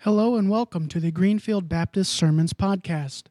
Hello 0.00 0.36
and 0.36 0.48
welcome 0.48 0.88
to 0.88 1.00
the 1.00 1.10
Greenfield 1.10 1.68
Baptist 1.68 2.12
Sermons 2.12 2.52
Podcast. 2.52 3.24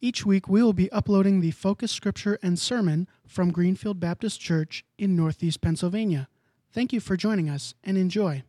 Each 0.00 0.24
week 0.24 0.48
we 0.48 0.62
will 0.62 0.72
be 0.72 0.90
uploading 0.90 1.40
the 1.40 1.50
focus 1.50 1.92
scripture 1.92 2.38
and 2.42 2.58
sermon 2.58 3.06
from 3.26 3.50
Greenfield 3.50 4.00
Baptist 4.00 4.40
Church 4.40 4.84
in 4.96 5.14
Northeast 5.14 5.60
Pennsylvania. 5.60 6.28
Thank 6.72 6.92
you 6.92 7.00
for 7.00 7.16
joining 7.16 7.50
us 7.50 7.74
and 7.84 7.98
enjoy. 7.98 8.44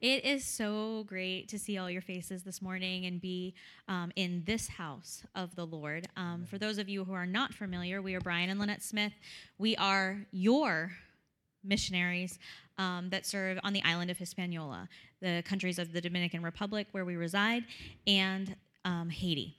It 0.00 0.24
is 0.24 0.44
so 0.44 1.04
great 1.06 1.48
to 1.48 1.58
see 1.58 1.78
all 1.78 1.88
your 1.88 2.02
faces 2.02 2.42
this 2.42 2.60
morning 2.60 3.06
and 3.06 3.20
be 3.20 3.54
um, 3.86 4.12
in 4.14 4.42
this 4.46 4.68
house 4.68 5.22
of 5.34 5.54
the 5.54 5.64
Lord. 5.64 6.06
Um, 6.16 6.44
for 6.44 6.58
those 6.58 6.76
of 6.76 6.88
you 6.88 7.04
who 7.04 7.14
are 7.14 7.24
not 7.24 7.54
familiar, 7.54 8.02
we 8.02 8.14
are 8.14 8.20
Brian 8.20 8.50
and 8.50 8.60
Lynette 8.60 8.82
Smith. 8.82 9.12
We 9.58 9.74
are 9.76 10.26
your 10.32 10.90
missionaries 11.64 12.38
um, 12.78 13.10
that 13.10 13.26
serve 13.26 13.58
on 13.62 13.72
the 13.72 13.82
island 13.82 14.10
of 14.10 14.18
Hispaniola, 14.18 14.88
the 15.20 15.42
countries 15.44 15.78
of 15.78 15.92
the 15.92 16.00
Dominican 16.00 16.42
Republic 16.42 16.86
where 16.92 17.04
we 17.04 17.16
reside, 17.16 17.64
and 18.06 18.56
um, 18.84 19.10
Haiti. 19.10 19.56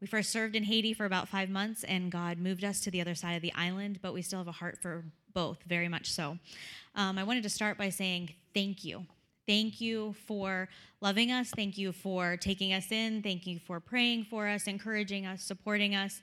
We 0.00 0.06
first 0.06 0.30
served 0.30 0.56
in 0.56 0.64
Haiti 0.64 0.92
for 0.92 1.04
about 1.04 1.28
five 1.28 1.48
months, 1.48 1.84
and 1.84 2.10
God 2.10 2.38
moved 2.38 2.64
us 2.64 2.80
to 2.80 2.90
the 2.90 3.00
other 3.00 3.14
side 3.14 3.34
of 3.34 3.42
the 3.42 3.52
island, 3.54 4.00
but 4.02 4.12
we 4.12 4.22
still 4.22 4.38
have 4.40 4.48
a 4.48 4.52
heart 4.52 4.78
for 4.82 5.04
both, 5.32 5.58
very 5.66 5.88
much 5.88 6.10
so. 6.10 6.38
Um, 6.94 7.18
I 7.18 7.24
wanted 7.24 7.42
to 7.44 7.48
start 7.48 7.78
by 7.78 7.90
saying 7.90 8.34
thank 8.52 8.84
you. 8.84 9.06
Thank 9.46 9.80
you 9.80 10.14
for 10.26 10.68
loving 11.00 11.30
us. 11.30 11.50
Thank 11.50 11.76
you 11.76 11.92
for 11.92 12.36
taking 12.36 12.72
us 12.72 12.90
in. 12.90 13.22
Thank 13.22 13.46
you 13.46 13.58
for 13.58 13.78
praying 13.78 14.26
for 14.30 14.48
us, 14.48 14.66
encouraging 14.66 15.26
us, 15.26 15.42
supporting 15.42 15.94
us. 15.94 16.22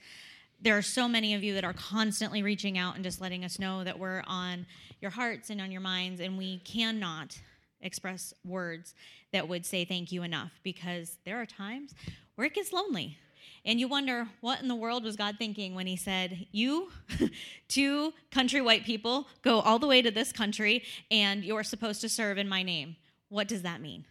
There 0.64 0.78
are 0.78 0.84
so 0.84 1.08
many 1.08 1.34
of 1.34 1.44
you 1.44 1.56
that 1.56 1.64
are 1.64 1.74
constantly 1.74 2.44
reaching 2.44 2.78
out 2.78 2.94
and 2.94 3.04
just 3.04 3.20
letting 3.20 3.44
us 3.44 3.58
know 3.58 3.84
that 3.84 3.98
we're 3.98 4.24
on 4.28 4.68
your 5.02 5.10
hearts 5.10 5.50
and 5.50 5.60
on 5.60 5.72
your 5.72 5.82
minds, 5.82 6.22
and 6.22 6.38
we 6.38 6.60
cannot 6.60 7.40
express 7.82 8.32
words 8.46 8.94
that 9.34 9.48
would 9.48 9.66
say 9.66 9.86
thank 9.86 10.12
you 10.12 10.22
enough 10.22 10.52
because 10.62 11.18
there 11.26 11.42
are 11.42 11.48
times 11.48 11.96
where 12.36 12.46
it 12.46 12.54
gets 12.54 12.72
lonely. 12.72 13.18
And 13.66 13.80
you 13.80 13.88
wonder, 13.88 14.28
what 14.42 14.62
in 14.62 14.68
the 14.68 14.76
world 14.76 15.04
was 15.04 15.16
God 15.16 15.36
thinking 15.40 15.74
when 15.74 15.88
He 15.88 15.96
said, 15.96 16.46
You, 16.52 16.92
two 17.68 18.14
country 18.30 18.62
white 18.62 18.84
people, 18.84 19.28
go 19.42 19.62
all 19.62 19.80
the 19.80 19.88
way 19.88 20.04
to 20.04 20.12
this 20.12 20.32
country 20.32 20.84
and 21.10 21.44
you're 21.44 21.64
supposed 21.64 22.02
to 22.02 22.10
serve 22.10 22.38
in 22.38 22.48
my 22.48 22.62
name? 22.62 22.98
What 23.30 23.48
does 23.48 23.64
that 23.64 23.82
mean? 23.82 24.06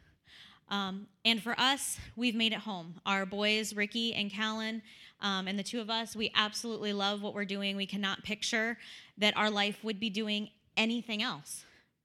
Um, 0.69 1.09
and 1.25 1.43
for 1.43 1.59
us, 1.59 1.99
we've 2.15 2.37
made 2.37 2.53
it 2.53 2.61
home. 2.61 2.95
Our 3.05 3.27
boys, 3.27 3.75
Ricky 3.75 4.15
and 4.15 4.31
Callan, 4.31 4.83
um, 5.23 5.49
and 5.49 5.59
the 5.59 5.63
two 5.63 5.81
of 5.81 5.91
us, 5.91 6.17
we 6.17 6.33
absolutely 6.35 6.93
love 6.93 7.23
what 7.23 7.35
we're 7.35 7.45
doing. 7.45 7.77
We 7.77 7.87
cannot 7.87 8.23
picture 8.23 8.79
that 9.19 9.37
our 9.37 9.51
life 9.51 9.79
would 9.83 10.01
be 10.01 10.11
doing 10.11 10.49
anything 10.77 11.23
else. 11.23 11.65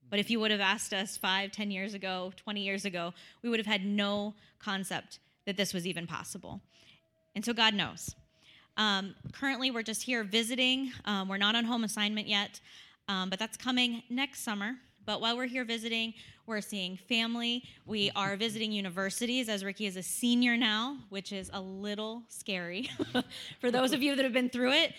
But 0.10 0.20
if 0.20 0.30
you 0.30 0.40
would 0.40 0.52
have 0.52 0.62
asked 0.62 0.94
us 0.94 1.18
five, 1.18 1.52
ten 1.52 1.72
years 1.72 1.94
ago, 1.94 2.34
20 2.38 2.62
years 2.62 2.86
ago, 2.86 3.14
we 3.42 3.50
would 3.50 3.60
have 3.60 3.66
had 3.66 3.86
no 3.86 4.34
concept 4.60 5.20
that 5.46 5.58
this 5.58 5.74
was 5.74 5.88
even 5.88 6.08
possible. 6.08 6.62
And 7.36 7.44
so 7.44 7.54
God 7.54 7.74
knows. 7.74 8.16
Um, 8.78 9.16
currently, 9.32 9.72
we're 9.72 9.84
just 9.84 10.04
here 10.04 10.24
visiting. 10.24 10.92
Um, 11.06 11.30
we're 11.30 11.38
not 11.38 11.56
on 11.56 11.64
home 11.64 11.84
assignment 11.84 12.28
yet, 12.28 12.60
um, 13.08 13.30
but 13.30 13.40
that's 13.40 13.58
coming 13.58 14.04
next 14.10 14.42
summer. 14.42 14.76
But 15.06 15.22
while 15.22 15.38
we're 15.38 15.46
here 15.46 15.66
visiting, 15.66 16.14
we're 16.48 16.62
seeing 16.62 16.98
family. 16.98 17.64
We 17.86 18.12
are 18.16 18.36
visiting 18.36 18.72
universities, 18.72 19.50
as 19.50 19.64
Ricky 19.64 19.86
is 19.86 19.98
a 19.98 20.04
senior 20.04 20.56
now, 20.56 20.98
which 21.10 21.32
is 21.32 21.50
a 21.54 21.60
little 21.60 22.24
scary. 22.28 22.90
For 23.62 23.72
those 23.72 23.94
of 23.94 24.04
you 24.04 24.16
that 24.16 24.24
have 24.24 24.34
been 24.34 24.50
through 24.50 24.74
it, 24.74 24.94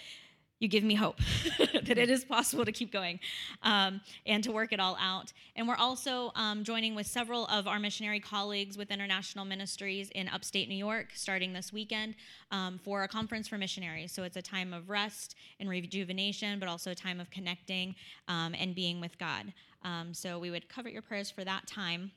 you 0.58 0.68
give 0.68 0.82
me 0.82 0.94
hope 0.94 1.18
that 1.58 1.98
it 1.98 2.08
is 2.08 2.24
possible 2.24 2.64
to 2.64 2.72
keep 2.72 2.90
going 2.92 3.20
um, 3.62 4.00
and 4.24 4.42
to 4.44 4.52
work 4.52 4.72
it 4.72 4.80
all 4.80 4.96
out. 5.00 5.32
And 5.54 5.68
we're 5.68 5.76
also 5.76 6.32
um, 6.34 6.64
joining 6.64 6.94
with 6.94 7.06
several 7.06 7.46
of 7.46 7.66
our 7.66 7.78
missionary 7.78 8.20
colleagues 8.20 8.78
with 8.78 8.90
international 8.90 9.44
ministries 9.44 10.10
in 10.10 10.28
upstate 10.28 10.68
New 10.68 10.76
York 10.76 11.08
starting 11.14 11.52
this 11.52 11.72
weekend 11.72 12.14
um, 12.50 12.78
for 12.82 13.02
a 13.02 13.08
conference 13.08 13.48
for 13.48 13.58
missionaries. 13.58 14.12
So 14.12 14.22
it's 14.22 14.36
a 14.36 14.42
time 14.42 14.72
of 14.72 14.88
rest 14.88 15.36
and 15.60 15.68
rejuvenation, 15.68 16.58
but 16.58 16.68
also 16.68 16.90
a 16.90 16.94
time 16.94 17.20
of 17.20 17.30
connecting 17.30 17.94
um, 18.28 18.54
and 18.58 18.74
being 18.74 19.00
with 19.00 19.18
God. 19.18 19.52
Um, 19.82 20.14
so 20.14 20.38
we 20.38 20.50
would 20.50 20.68
cover 20.68 20.88
your 20.88 21.02
prayers 21.02 21.30
for 21.30 21.44
that 21.44 21.66
time. 21.66 22.12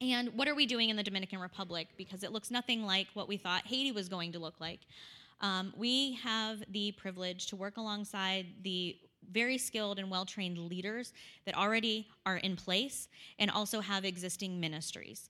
And 0.00 0.30
what 0.34 0.48
are 0.48 0.54
we 0.54 0.66
doing 0.66 0.90
in 0.90 0.96
the 0.96 1.02
Dominican 1.02 1.38
Republic? 1.38 1.88
Because 1.96 2.24
it 2.24 2.32
looks 2.32 2.50
nothing 2.50 2.84
like 2.84 3.06
what 3.14 3.28
we 3.28 3.36
thought 3.36 3.66
Haiti 3.66 3.92
was 3.92 4.08
going 4.08 4.32
to 4.32 4.38
look 4.38 4.60
like. 4.60 4.80
Um, 5.42 5.72
we 5.76 6.14
have 6.22 6.62
the 6.70 6.92
privilege 6.92 7.46
to 7.48 7.56
work 7.56 7.76
alongside 7.76 8.46
the 8.62 8.96
very 9.30 9.58
skilled 9.58 9.98
and 9.98 10.10
well 10.10 10.24
trained 10.24 10.58
leaders 10.58 11.12
that 11.46 11.56
already 11.56 12.06
are 12.24 12.36
in 12.38 12.56
place 12.56 13.08
and 13.38 13.50
also 13.50 13.80
have 13.80 14.04
existing 14.04 14.60
ministries. 14.60 15.28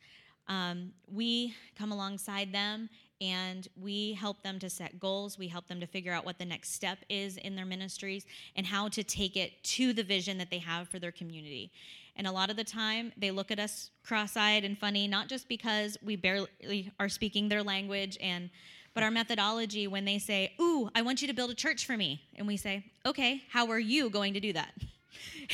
Um, 0.48 0.92
we 1.10 1.54
come 1.78 1.92
alongside 1.92 2.52
them 2.52 2.88
and 3.20 3.68
we 3.80 4.14
help 4.14 4.42
them 4.42 4.58
to 4.58 4.68
set 4.68 4.98
goals. 4.98 5.38
We 5.38 5.46
help 5.46 5.68
them 5.68 5.78
to 5.80 5.86
figure 5.86 6.12
out 6.12 6.24
what 6.24 6.38
the 6.38 6.44
next 6.44 6.74
step 6.74 6.98
is 7.08 7.36
in 7.36 7.54
their 7.54 7.64
ministries 7.64 8.26
and 8.56 8.66
how 8.66 8.88
to 8.88 9.04
take 9.04 9.36
it 9.36 9.62
to 9.62 9.92
the 9.92 10.02
vision 10.02 10.38
that 10.38 10.50
they 10.50 10.58
have 10.58 10.88
for 10.88 10.98
their 10.98 11.12
community. 11.12 11.70
And 12.16 12.26
a 12.26 12.32
lot 12.32 12.50
of 12.50 12.56
the 12.56 12.64
time, 12.64 13.12
they 13.16 13.30
look 13.30 13.50
at 13.50 13.60
us 13.60 13.90
cross 14.04 14.36
eyed 14.36 14.64
and 14.64 14.76
funny, 14.76 15.06
not 15.06 15.28
just 15.28 15.48
because 15.48 15.96
we 16.02 16.16
barely 16.16 16.90
are 16.98 17.08
speaking 17.08 17.48
their 17.48 17.62
language 17.62 18.18
and 18.20 18.50
but 18.94 19.02
our 19.02 19.10
methodology 19.10 19.86
when 19.86 20.04
they 20.04 20.18
say, 20.18 20.52
Ooh, 20.60 20.90
I 20.94 21.02
want 21.02 21.22
you 21.22 21.28
to 21.28 21.34
build 21.34 21.50
a 21.50 21.54
church 21.54 21.86
for 21.86 21.96
me. 21.96 22.22
And 22.36 22.46
we 22.46 22.56
say, 22.56 22.84
Okay, 23.06 23.42
how 23.48 23.68
are 23.70 23.78
you 23.78 24.10
going 24.10 24.34
to 24.34 24.40
do 24.40 24.52
that? 24.52 24.74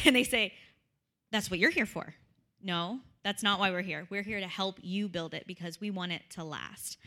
And 0.04 0.14
they 0.14 0.24
say, 0.24 0.54
That's 1.32 1.50
what 1.50 1.58
you're 1.58 1.70
here 1.70 1.86
for. 1.86 2.14
No, 2.62 3.00
that's 3.24 3.42
not 3.42 3.58
why 3.58 3.70
we're 3.70 3.82
here. 3.82 4.06
We're 4.10 4.22
here 4.22 4.40
to 4.40 4.46
help 4.46 4.78
you 4.82 5.08
build 5.08 5.34
it 5.34 5.44
because 5.46 5.80
we 5.80 5.90
want 5.90 6.12
it 6.12 6.22
to 6.30 6.44
last. 6.44 6.98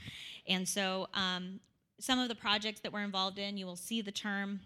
And 0.48 0.68
so, 0.68 1.08
um, 1.14 1.60
some 2.00 2.20
of 2.20 2.30
the 2.30 2.36
projects 2.36 2.82
that 2.82 2.92
we're 2.92 3.04
involved 3.04 3.38
in, 3.38 3.58
you 3.58 3.66
will 3.66 3.76
see 3.76 4.02
the 4.02 4.12
term 4.12 4.60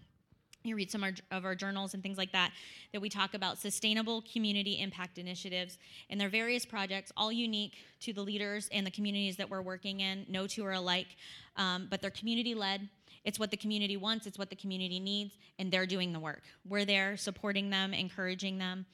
you 0.66 0.76
read 0.76 0.90
some 0.90 1.04
of 1.30 1.44
our 1.44 1.54
journals 1.54 1.94
and 1.94 2.02
things 2.02 2.18
like 2.18 2.32
that 2.32 2.52
that 2.92 3.00
we 3.00 3.08
talk 3.08 3.34
about 3.34 3.58
sustainable 3.58 4.22
community 4.32 4.80
impact 4.80 5.18
initiatives 5.18 5.78
and 6.10 6.20
their 6.20 6.28
various 6.28 6.64
projects 6.64 7.12
all 7.16 7.32
unique 7.32 7.74
to 8.00 8.12
the 8.12 8.22
leaders 8.22 8.68
and 8.72 8.86
the 8.86 8.90
communities 8.90 9.36
that 9.36 9.48
we're 9.48 9.62
working 9.62 10.00
in 10.00 10.24
no 10.28 10.46
two 10.46 10.64
are 10.64 10.72
alike 10.72 11.16
um, 11.56 11.86
but 11.90 12.00
they're 12.00 12.10
community 12.10 12.54
led 12.54 12.88
it's 13.24 13.38
what 13.40 13.50
the 13.50 13.56
community 13.56 13.96
wants 13.96 14.26
it's 14.26 14.38
what 14.38 14.50
the 14.50 14.56
community 14.56 15.00
needs 15.00 15.36
and 15.58 15.70
they're 15.70 15.86
doing 15.86 16.12
the 16.12 16.20
work. 16.20 16.42
We're 16.66 16.84
there 16.84 17.16
supporting 17.16 17.70
them 17.70 17.94
encouraging 17.94 18.58
them 18.58 18.86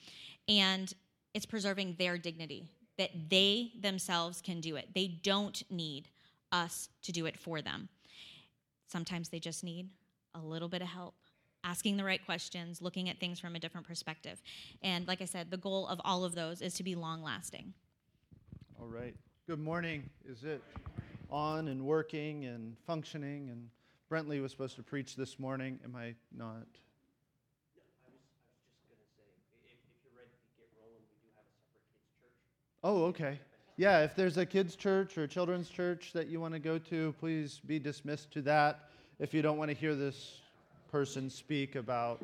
and 0.48 0.92
it's 1.34 1.46
preserving 1.46 1.96
their 1.98 2.18
dignity 2.18 2.64
that 2.98 3.10
they 3.30 3.72
themselves 3.80 4.40
can 4.40 4.60
do 4.60 4.76
it. 4.76 4.88
They 4.94 5.18
don't 5.22 5.62
need 5.70 6.08
us 6.50 6.88
to 7.02 7.12
do 7.12 7.26
it 7.26 7.38
for 7.38 7.62
them. 7.62 7.88
Sometimes 8.86 9.28
they 9.28 9.38
just 9.38 9.64
need 9.64 9.88
a 10.34 10.38
little 10.38 10.68
bit 10.68 10.82
of 10.82 10.88
help 10.88 11.14
asking 11.64 11.96
the 11.96 12.04
right 12.04 12.24
questions, 12.24 12.82
looking 12.82 13.08
at 13.08 13.18
things 13.18 13.38
from 13.38 13.54
a 13.54 13.58
different 13.58 13.86
perspective. 13.86 14.42
And 14.82 15.06
like 15.06 15.22
I 15.22 15.26
said, 15.26 15.50
the 15.50 15.56
goal 15.56 15.86
of 15.86 16.00
all 16.04 16.24
of 16.24 16.34
those 16.34 16.60
is 16.62 16.74
to 16.74 16.82
be 16.82 16.94
long 16.94 17.22
lasting. 17.22 17.72
All 18.80 18.88
right. 18.88 19.14
Good 19.46 19.60
morning. 19.60 20.08
Is 20.28 20.44
it 20.44 20.62
on 21.30 21.68
and 21.68 21.84
working 21.84 22.44
and 22.46 22.76
functioning? 22.86 23.48
And 23.50 23.68
Brentley 24.10 24.42
was 24.42 24.50
supposed 24.50 24.76
to 24.76 24.82
preach 24.82 25.16
this 25.16 25.38
morning. 25.38 25.78
Am 25.84 25.96
I 25.96 26.14
not? 26.36 26.66
Oh, 32.84 33.04
okay. 33.04 33.38
Yeah, 33.76 34.02
if 34.02 34.16
there's 34.16 34.36
a 34.38 34.44
kids' 34.44 34.76
church 34.76 35.16
or 35.16 35.26
children's 35.26 35.68
church 35.68 36.12
that 36.12 36.26
you 36.26 36.40
want 36.40 36.52
to 36.54 36.60
go 36.60 36.78
to, 36.78 37.14
please 37.20 37.60
be 37.64 37.78
dismissed 37.78 38.32
to 38.32 38.42
that. 38.42 38.90
If 39.18 39.32
you 39.32 39.40
don't 39.40 39.56
want 39.56 39.70
to 39.70 39.76
hear 39.76 39.94
this 39.94 40.41
person 40.92 41.30
speak 41.30 41.74
about 41.74 42.22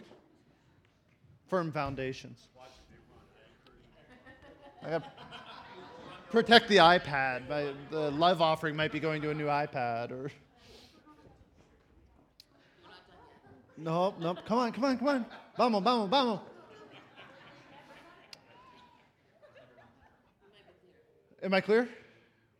firm 1.48 1.72
foundations. 1.72 2.48
I 4.84 4.90
got 4.90 5.04
protect 6.30 6.68
the 6.68 6.76
iPad. 6.76 7.48
My, 7.48 7.72
the 7.90 8.10
love 8.10 8.42
offering 8.42 8.76
might 8.76 8.92
be 8.92 9.00
going 9.00 9.22
to 9.22 9.30
a 9.30 9.34
new 9.34 9.46
iPad 9.46 10.10
or. 10.10 10.30
Nope, 13.78 14.16
nope. 14.20 14.38
Come 14.44 14.58
on, 14.58 14.72
come 14.72 14.84
on, 14.84 14.98
come 14.98 15.08
on. 15.08 15.26
Vamos, 15.56 15.82
vamos, 15.82 16.10
vamos. 16.10 16.40
Am 21.42 21.54
I 21.54 21.60
clear? 21.62 21.88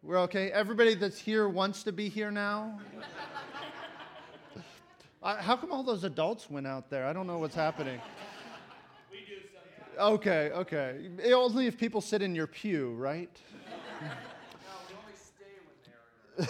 We're 0.03 0.21
okay? 0.21 0.51
Everybody 0.53 0.95
that's 0.95 1.19
here 1.19 1.49
wants 1.51 1.83
to 1.83 1.93
be 1.93 2.09
here 2.09 2.31
now? 2.31 2.81
How 5.23 5.57
come 5.57 5.73
all 5.73 5.83
those 5.83 6.05
adults 6.05 6.49
went 6.49 6.67
out 6.67 6.91
there? 6.91 7.07
I 7.07 7.13
don't 7.13 7.27
know 7.27 7.39
what's 7.39 7.55
happening. 7.55 8.01
We 9.11 9.21
do 9.21 9.41
sometimes. 9.41 10.19
Okay, 10.19 10.51
okay. 10.51 11.09
It, 11.25 11.33
only 11.33 11.67
if 11.67 11.79
people 11.79 12.03
sit 12.03 12.21
in 12.21 12.35
your 12.35 12.47
pew, 12.47 12.93
right? 12.93 13.31
no, 14.03 14.09
we 14.87 14.95
only 14.95 15.15
stay 15.17 15.47
when 16.37 16.47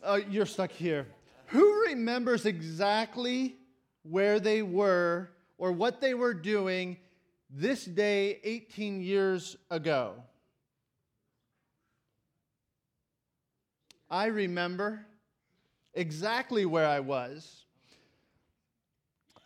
they're. 0.00 0.08
Uh, 0.08 0.20
you're 0.30 0.46
stuck 0.46 0.70
here. 0.70 1.08
Who 1.46 1.84
remembers 1.88 2.46
exactly 2.46 3.56
where 4.02 4.38
they 4.38 4.62
were 4.62 5.30
or 5.58 5.72
what 5.72 6.00
they 6.00 6.14
were 6.14 6.32
doing 6.32 6.96
this 7.50 7.84
day 7.84 8.40
18 8.44 9.00
years 9.00 9.56
ago. 9.70 10.14
I 14.10 14.26
remember 14.26 15.04
exactly 15.98 16.64
where 16.64 16.86
I 16.86 17.00
was. 17.00 17.64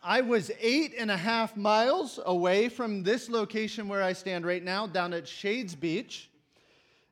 I 0.03 0.21
was 0.21 0.51
eight 0.59 0.93
and 0.97 1.09
a 1.09 1.17
half 1.17 1.57
miles 1.57 2.19
away 2.25 2.69
from 2.69 3.01
this 3.03 3.29
location 3.29 3.87
where 3.87 4.03
I 4.03 4.13
stand 4.13 4.45
right 4.45 4.63
now, 4.63 4.85
down 4.85 5.13
at 5.13 5.27
Shades 5.27 5.73
Beach. 5.75 6.29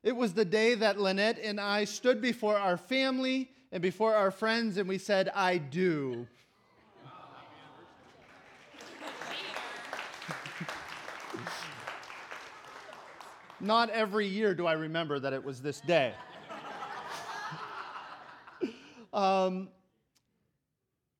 It 0.02 0.14
was 0.14 0.34
the 0.34 0.44
day 0.44 0.74
that 0.74 1.00
Lynette 1.00 1.38
and 1.42 1.58
I 1.60 1.84
stood 1.84 2.20
before 2.20 2.58
our 2.58 2.76
family 2.76 3.50
and 3.72 3.82
before 3.82 4.14
our 4.14 4.30
friends 4.30 4.76
and 4.76 4.88
we 4.88 4.98
said, 4.98 5.28
I 5.34 5.58
do. 5.58 6.28
Not 13.60 13.90
every 13.90 14.28
year 14.28 14.54
do 14.54 14.66
I 14.66 14.74
remember 14.74 15.18
that 15.18 15.32
it 15.32 15.42
was 15.42 15.60
this 15.62 15.80
day. 15.80 16.14
Um, 19.12 19.68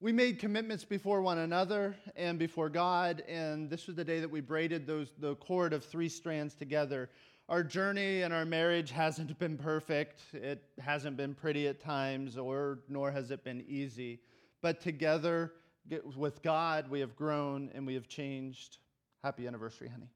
we 0.01 0.13
made 0.13 0.39
commitments 0.39 0.85
before 0.85 1.23
one 1.23 1.39
another 1.39 1.95
and 2.17 2.39
before 2.39 2.69
God, 2.69 3.23
and 3.29 3.71
this 3.71 3.87
was 3.87 3.95
the 3.95 4.05
day 4.05 4.19
that 4.19 4.31
we 4.31 4.41
braided 4.41 4.87
those, 4.87 5.13
the 5.19 5.37
cord 5.37 5.73
of 5.73 5.85
three 5.85 6.09
strands 6.09 6.55
together. 6.55 7.09
Our 7.49 7.63
journey 7.63 8.23
and 8.23 8.35
our 8.35 8.45
marriage 8.45 8.91
hasn't 8.91 9.39
been 9.39 9.57
perfect. 9.57 10.23
It 10.33 10.65
hasn't 10.81 11.17
been 11.17 11.35
pretty 11.35 11.69
at 11.69 11.81
times, 11.81 12.37
or 12.37 12.81
nor 12.89 13.13
has 13.13 13.31
it 13.31 13.45
been 13.45 13.65
easy. 13.69 14.21
But 14.61 14.81
together 14.81 15.53
with 16.17 16.43
God, 16.43 16.91
we 16.91 16.99
have 17.01 17.15
grown 17.15 17.71
and 17.75 17.87
we 17.87 17.95
have 17.95 18.09
changed. 18.09 18.79
Happy 19.23 19.47
anniversary, 19.47 19.89
honey. 19.89 20.11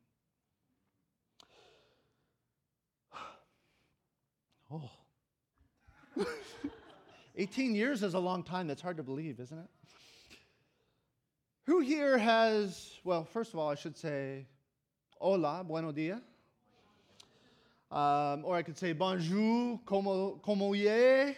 Oh. 4.69 4.91
18 7.37 7.75
years 7.75 8.03
is 8.03 8.15
a 8.15 8.19
long 8.19 8.43
time. 8.43 8.67
That's 8.67 8.81
hard 8.81 8.97
to 8.97 9.03
believe, 9.03 9.41
isn't 9.41 9.59
it? 9.59 9.69
Who 11.65 11.81
here 11.81 12.17
has, 12.17 12.93
well, 13.05 13.25
first 13.25 13.53
of 13.53 13.59
all, 13.59 13.69
I 13.69 13.75
should 13.75 13.97
say, 13.97 14.47
hola, 15.19 15.63
buenos 15.65 15.95
dias. 15.95 16.21
Um, 17.91 18.45
or 18.45 18.57
I 18.57 18.63
could 18.63 18.79
say 18.79 18.93
bonjour, 18.93 19.81
como, 19.85 20.73
ye, 20.73 21.37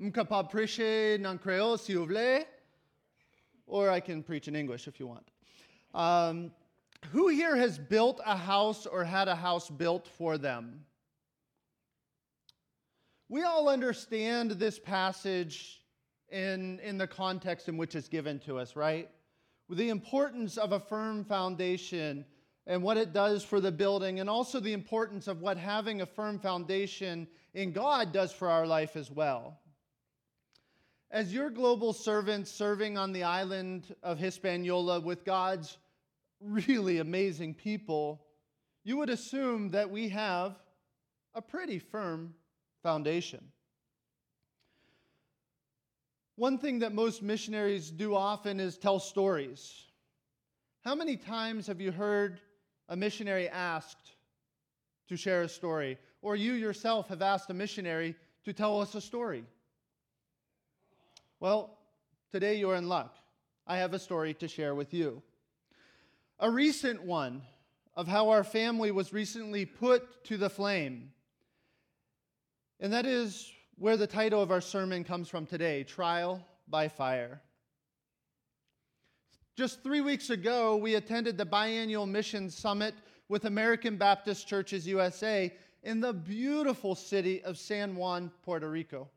m'capable 0.00 0.50
prêcher 0.50 1.24
en 1.24 1.38
créole 1.38 1.78
si 1.78 1.94
vous 1.94 2.06
voulez. 2.06 2.44
Or 3.66 3.90
I 3.90 4.00
can 4.00 4.22
preach 4.22 4.48
in 4.48 4.56
English 4.56 4.88
if 4.88 4.98
you 4.98 5.06
want. 5.06 5.28
Um, 5.94 6.50
who 7.12 7.28
here 7.28 7.56
has 7.56 7.78
built 7.78 8.20
a 8.26 8.36
house 8.36 8.86
or 8.86 9.04
had 9.04 9.28
a 9.28 9.36
house 9.36 9.70
built 9.70 10.08
for 10.08 10.38
them? 10.38 10.84
We 13.28 13.42
all 13.42 13.68
understand 13.68 14.52
this 14.52 14.78
passage 14.78 15.82
in, 16.28 16.78
in 16.80 16.96
the 16.96 17.08
context 17.08 17.68
in 17.68 17.76
which 17.76 17.96
it's 17.96 18.08
given 18.08 18.38
to 18.40 18.58
us, 18.58 18.76
right? 18.76 19.10
The 19.68 19.88
importance 19.88 20.56
of 20.56 20.70
a 20.70 20.78
firm 20.78 21.24
foundation 21.24 22.24
and 22.68 22.82
what 22.82 22.96
it 22.96 23.12
does 23.12 23.44
for 23.44 23.60
the 23.60 23.70
building, 23.70 24.18
and 24.20 24.28
also 24.28 24.58
the 24.58 24.72
importance 24.72 25.28
of 25.28 25.40
what 25.40 25.56
having 25.56 26.00
a 26.00 26.06
firm 26.06 26.38
foundation 26.38 27.28
in 27.54 27.72
God 27.72 28.12
does 28.12 28.32
for 28.32 28.48
our 28.48 28.66
life 28.66 28.96
as 28.96 29.10
well. 29.10 29.60
As 31.10 31.32
your 31.32 31.48
global 31.48 31.92
servant 31.92 32.48
serving 32.48 32.98
on 32.98 33.12
the 33.12 33.22
island 33.22 33.94
of 34.02 34.18
Hispaniola 34.18 35.00
with 35.00 35.24
God's 35.24 35.78
really 36.40 36.98
amazing 36.98 37.54
people, 37.54 38.24
you 38.82 38.96
would 38.96 39.10
assume 39.10 39.70
that 39.70 39.90
we 39.90 40.08
have 40.08 40.56
a 41.34 41.42
pretty 41.42 41.78
firm 41.78 42.34
foundation. 42.86 43.44
One 46.36 46.56
thing 46.56 46.78
that 46.78 46.94
most 46.94 47.20
missionaries 47.20 47.90
do 47.90 48.14
often 48.14 48.60
is 48.60 48.78
tell 48.78 49.00
stories. 49.00 49.86
How 50.84 50.94
many 50.94 51.16
times 51.16 51.66
have 51.66 51.80
you 51.80 51.90
heard 51.90 52.40
a 52.88 52.96
missionary 52.96 53.48
asked 53.48 54.12
to 55.08 55.16
share 55.16 55.42
a 55.42 55.48
story? 55.48 55.98
Or 56.22 56.36
you 56.36 56.52
yourself 56.52 57.08
have 57.08 57.22
asked 57.22 57.50
a 57.50 57.54
missionary 57.54 58.14
to 58.44 58.52
tell 58.52 58.80
us 58.80 58.94
a 58.94 59.00
story? 59.00 59.42
Well, 61.40 61.76
today 62.30 62.54
you're 62.54 62.76
in 62.76 62.86
luck. 62.86 63.16
I 63.66 63.78
have 63.78 63.94
a 63.94 63.98
story 63.98 64.32
to 64.34 64.46
share 64.46 64.76
with 64.76 64.94
you. 64.94 65.24
A 66.38 66.48
recent 66.48 67.02
one 67.02 67.42
of 67.96 68.06
how 68.06 68.28
our 68.28 68.44
family 68.44 68.92
was 68.92 69.12
recently 69.12 69.66
put 69.66 70.22
to 70.26 70.36
the 70.36 70.48
flame 70.48 71.10
and 72.80 72.92
that 72.92 73.06
is 73.06 73.52
where 73.78 73.96
the 73.96 74.06
title 74.06 74.42
of 74.42 74.50
our 74.50 74.60
sermon 74.60 75.04
comes 75.04 75.28
from 75.28 75.46
today 75.46 75.84
Trial 75.84 76.44
by 76.68 76.88
Fire. 76.88 77.40
Just 79.56 79.82
three 79.82 80.02
weeks 80.02 80.28
ago, 80.28 80.76
we 80.76 80.96
attended 80.96 81.38
the 81.38 81.46
biannual 81.46 82.08
mission 82.08 82.50
summit 82.50 82.94
with 83.28 83.46
American 83.46 83.96
Baptist 83.96 84.46
Churches 84.46 84.86
USA 84.86 85.52
in 85.82 86.00
the 86.00 86.12
beautiful 86.12 86.94
city 86.94 87.42
of 87.42 87.56
San 87.56 87.96
Juan, 87.96 88.30
Puerto 88.42 88.68
Rico. 88.68 89.08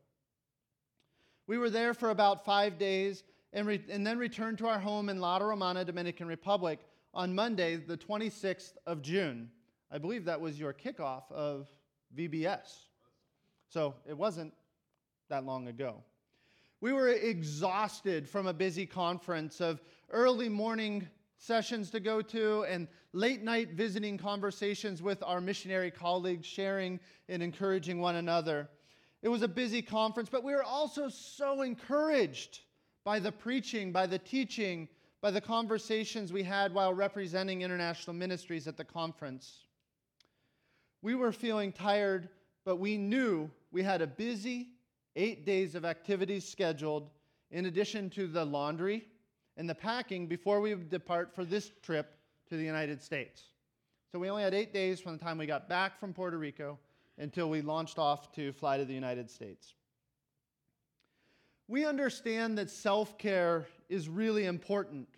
We 1.46 1.58
were 1.58 1.68
there 1.68 1.92
for 1.92 2.10
about 2.10 2.44
five 2.44 2.78
days 2.78 3.22
and, 3.52 3.66
re- 3.66 3.84
and 3.90 4.06
then 4.06 4.18
returned 4.18 4.58
to 4.58 4.68
our 4.68 4.78
home 4.78 5.08
in 5.08 5.20
La 5.20 5.38
Romana, 5.38 5.84
Dominican 5.84 6.26
Republic 6.26 6.78
on 7.12 7.34
Monday, 7.34 7.76
the 7.76 7.96
26th 7.96 8.74
of 8.86 9.02
June. 9.02 9.50
I 9.90 9.98
believe 9.98 10.24
that 10.24 10.40
was 10.40 10.58
your 10.58 10.72
kickoff 10.72 11.30
of 11.30 11.68
VBS. 12.16 12.89
So 13.70 13.94
it 14.06 14.16
wasn't 14.16 14.52
that 15.28 15.44
long 15.44 15.68
ago. 15.68 16.02
We 16.80 16.92
were 16.92 17.08
exhausted 17.08 18.28
from 18.28 18.48
a 18.48 18.52
busy 18.52 18.84
conference 18.84 19.60
of 19.60 19.80
early 20.10 20.48
morning 20.48 21.08
sessions 21.36 21.90
to 21.90 22.00
go 22.00 22.20
to 22.20 22.64
and 22.64 22.88
late 23.12 23.42
night 23.42 23.70
visiting 23.70 24.18
conversations 24.18 25.02
with 25.02 25.22
our 25.22 25.40
missionary 25.40 25.90
colleagues, 25.90 26.46
sharing 26.46 26.98
and 27.28 27.42
encouraging 27.42 28.00
one 28.00 28.16
another. 28.16 28.68
It 29.22 29.28
was 29.28 29.42
a 29.42 29.48
busy 29.48 29.82
conference, 29.82 30.28
but 30.28 30.42
we 30.42 30.52
were 30.52 30.64
also 30.64 31.08
so 31.08 31.62
encouraged 31.62 32.60
by 33.04 33.20
the 33.20 33.30
preaching, 33.32 33.92
by 33.92 34.06
the 34.06 34.18
teaching, 34.18 34.88
by 35.20 35.30
the 35.30 35.40
conversations 35.40 36.32
we 36.32 36.42
had 36.42 36.74
while 36.74 36.92
representing 36.92 37.62
international 37.62 38.14
ministries 38.14 38.66
at 38.66 38.76
the 38.76 38.84
conference. 38.84 39.64
We 41.02 41.14
were 41.14 41.32
feeling 41.32 41.72
tired, 41.72 42.28
but 42.64 42.76
we 42.76 42.96
knew 42.96 43.50
we 43.72 43.82
had 43.82 44.02
a 44.02 44.06
busy 44.06 44.68
eight 45.16 45.44
days 45.44 45.74
of 45.74 45.84
activities 45.84 46.48
scheduled, 46.48 47.10
in 47.50 47.66
addition 47.66 48.10
to 48.10 48.26
the 48.26 48.44
laundry 48.44 49.06
and 49.56 49.68
the 49.68 49.74
packing 49.74 50.26
before 50.26 50.60
we 50.60 50.74
would 50.74 50.88
depart 50.88 51.34
for 51.34 51.44
this 51.44 51.70
trip 51.82 52.16
to 52.48 52.56
the 52.56 52.64
United 52.64 53.02
States. 53.02 53.42
So 54.12 54.18
we 54.18 54.30
only 54.30 54.42
had 54.42 54.54
eight 54.54 54.72
days 54.72 55.00
from 55.00 55.16
the 55.16 55.24
time 55.24 55.38
we 55.38 55.46
got 55.46 55.68
back 55.68 55.98
from 55.98 56.12
Puerto 56.12 56.38
Rico 56.38 56.78
until 57.18 57.50
we 57.50 57.60
launched 57.60 57.98
off 57.98 58.32
to 58.32 58.52
fly 58.52 58.78
to 58.78 58.84
the 58.84 58.94
United 58.94 59.30
States. 59.30 59.74
We 61.68 61.84
understand 61.84 62.58
that 62.58 62.70
self 62.70 63.18
care 63.18 63.66
is 63.88 64.08
really 64.08 64.46
important. 64.46 65.08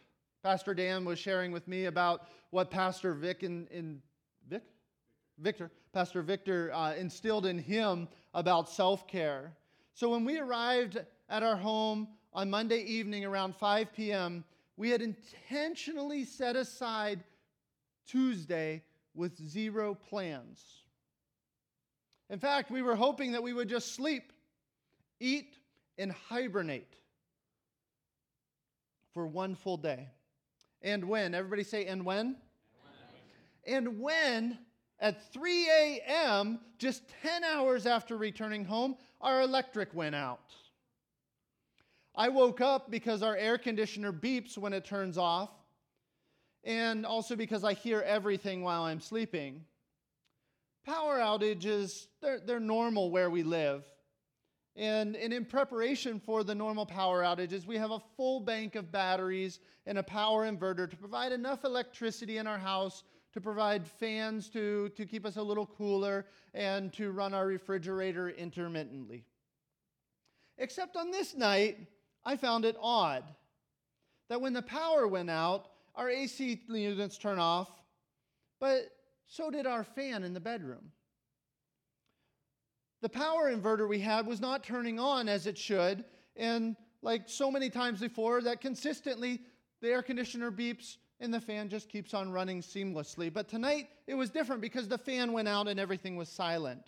Pastor 0.42 0.74
Dan 0.74 1.04
was 1.04 1.18
sharing 1.18 1.52
with 1.52 1.66
me 1.68 1.86
about 1.86 2.26
what 2.50 2.70
Pastor 2.70 3.14
Vic 3.14 3.42
in 3.42 4.02
Vic? 4.48 4.62
Victor, 5.38 5.70
Pastor 5.92 6.20
Victor 6.20 6.70
uh, 6.74 6.94
instilled 6.94 7.46
in 7.46 7.58
him 7.58 8.08
about 8.34 8.68
self 8.68 9.06
care. 9.06 9.52
So 9.94 10.10
when 10.10 10.24
we 10.24 10.38
arrived 10.38 10.98
at 11.28 11.42
our 11.42 11.56
home 11.56 12.08
on 12.32 12.50
Monday 12.50 12.82
evening 12.82 13.24
around 13.24 13.54
5 13.54 13.92
p.m., 13.92 14.44
we 14.76 14.90
had 14.90 15.02
intentionally 15.02 16.24
set 16.24 16.56
aside 16.56 17.22
Tuesday 18.06 18.82
with 19.14 19.36
zero 19.36 19.94
plans. 19.94 20.82
In 22.30 22.38
fact, 22.38 22.70
we 22.70 22.80
were 22.80 22.96
hoping 22.96 23.32
that 23.32 23.42
we 23.42 23.52
would 23.52 23.68
just 23.68 23.94
sleep, 23.94 24.32
eat, 25.20 25.54
and 25.98 26.10
hibernate 26.10 26.96
for 29.12 29.26
one 29.26 29.54
full 29.54 29.76
day. 29.76 30.08
And 30.80 31.04
when? 31.04 31.34
Everybody 31.34 31.64
say, 31.64 31.84
and 31.84 32.04
when? 32.04 32.36
And 33.66 33.86
when, 33.86 33.88
and 33.88 34.00
when 34.00 34.58
at 35.02 35.32
3 35.32 35.68
a.m., 35.68 36.60
just 36.78 37.02
10 37.22 37.42
hours 37.42 37.86
after 37.86 38.16
returning 38.16 38.64
home, 38.64 38.96
our 39.20 39.42
electric 39.42 39.92
went 39.92 40.14
out. 40.14 40.54
I 42.14 42.28
woke 42.28 42.60
up 42.60 42.88
because 42.88 43.20
our 43.22 43.36
air 43.36 43.58
conditioner 43.58 44.12
beeps 44.12 44.56
when 44.56 44.72
it 44.72 44.84
turns 44.84 45.18
off, 45.18 45.50
and 46.62 47.04
also 47.04 47.34
because 47.34 47.64
I 47.64 47.72
hear 47.72 48.00
everything 48.02 48.62
while 48.62 48.84
I'm 48.84 49.00
sleeping. 49.00 49.64
Power 50.86 51.18
outages, 51.18 52.06
they're, 52.20 52.38
they're 52.38 52.60
normal 52.60 53.10
where 53.10 53.28
we 53.28 53.42
live. 53.42 53.84
And, 54.76 55.16
and 55.16 55.32
in 55.32 55.44
preparation 55.44 56.20
for 56.20 56.44
the 56.44 56.54
normal 56.54 56.86
power 56.86 57.22
outages, 57.22 57.66
we 57.66 57.76
have 57.76 57.90
a 57.90 58.02
full 58.16 58.38
bank 58.38 58.76
of 58.76 58.92
batteries 58.92 59.58
and 59.84 59.98
a 59.98 60.02
power 60.02 60.48
inverter 60.48 60.88
to 60.88 60.96
provide 60.96 61.32
enough 61.32 61.64
electricity 61.64 62.38
in 62.38 62.46
our 62.46 62.58
house 62.58 63.02
to 63.32 63.40
provide 63.40 63.86
fans 63.86 64.48
to, 64.50 64.90
to 64.90 65.06
keep 65.06 65.24
us 65.24 65.36
a 65.36 65.42
little 65.42 65.66
cooler, 65.66 66.26
and 66.54 66.92
to 66.92 67.10
run 67.12 67.32
our 67.34 67.46
refrigerator 67.46 68.28
intermittently. 68.28 69.24
Except 70.58 70.96
on 70.96 71.10
this 71.10 71.34
night, 71.34 71.78
I 72.24 72.36
found 72.36 72.64
it 72.64 72.76
odd 72.80 73.24
that 74.28 74.40
when 74.40 74.52
the 74.52 74.62
power 74.62 75.08
went 75.08 75.30
out, 75.30 75.68
our 75.94 76.08
AC 76.08 76.60
units 76.68 77.18
turn 77.18 77.38
off, 77.38 77.70
but 78.60 78.90
so 79.26 79.50
did 79.50 79.66
our 79.66 79.84
fan 79.84 80.24
in 80.24 80.34
the 80.34 80.40
bedroom. 80.40 80.92
The 83.00 83.08
power 83.08 83.52
inverter 83.52 83.88
we 83.88 83.98
had 83.98 84.26
was 84.26 84.40
not 84.40 84.62
turning 84.62 84.98
on 84.98 85.28
as 85.28 85.46
it 85.46 85.58
should, 85.58 86.04
and 86.36 86.76
like 87.02 87.22
so 87.26 87.50
many 87.50 87.68
times 87.68 88.00
before, 88.00 88.40
that 88.42 88.60
consistently 88.60 89.40
the 89.80 89.88
air 89.88 90.02
conditioner 90.02 90.52
beeps 90.52 90.96
and 91.22 91.32
the 91.32 91.40
fan 91.40 91.68
just 91.68 91.88
keeps 91.88 92.14
on 92.14 92.32
running 92.32 92.60
seamlessly. 92.60 93.32
But 93.32 93.48
tonight 93.48 93.88
it 94.08 94.14
was 94.14 94.28
different 94.28 94.60
because 94.60 94.88
the 94.88 94.98
fan 94.98 95.32
went 95.32 95.46
out 95.46 95.68
and 95.68 95.78
everything 95.78 96.16
was 96.16 96.28
silent. 96.28 96.82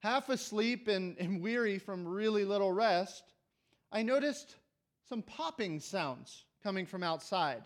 Half 0.00 0.28
asleep 0.28 0.88
and, 0.88 1.16
and 1.18 1.40
weary 1.40 1.78
from 1.78 2.06
really 2.06 2.44
little 2.44 2.70
rest, 2.70 3.24
I 3.90 4.02
noticed 4.02 4.56
some 5.08 5.22
popping 5.22 5.80
sounds 5.80 6.44
coming 6.62 6.84
from 6.84 7.02
outside. 7.02 7.62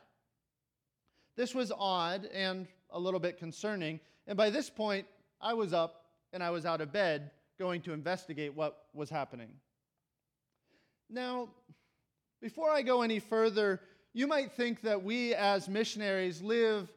This 1.36 1.54
was 1.56 1.72
odd 1.76 2.26
and 2.32 2.68
a 2.90 2.98
little 2.98 3.20
bit 3.20 3.36
concerning, 3.36 3.98
and 4.28 4.36
by 4.36 4.50
this 4.50 4.70
point, 4.70 5.06
I 5.40 5.54
was 5.54 5.72
up 5.72 6.04
and 6.32 6.42
I 6.42 6.50
was 6.50 6.64
out 6.64 6.80
of 6.80 6.92
bed 6.92 7.32
going 7.58 7.80
to 7.82 7.92
investigate 7.92 8.54
what 8.54 8.84
was 8.94 9.10
happening. 9.10 9.50
Now, 11.10 11.48
before 12.40 12.70
I 12.70 12.82
go 12.82 13.02
any 13.02 13.18
further, 13.18 13.80
you 14.16 14.28
might 14.28 14.52
think 14.52 14.80
that 14.82 15.02
we 15.02 15.34
as 15.34 15.68
missionaries 15.68 16.40
live 16.40 16.88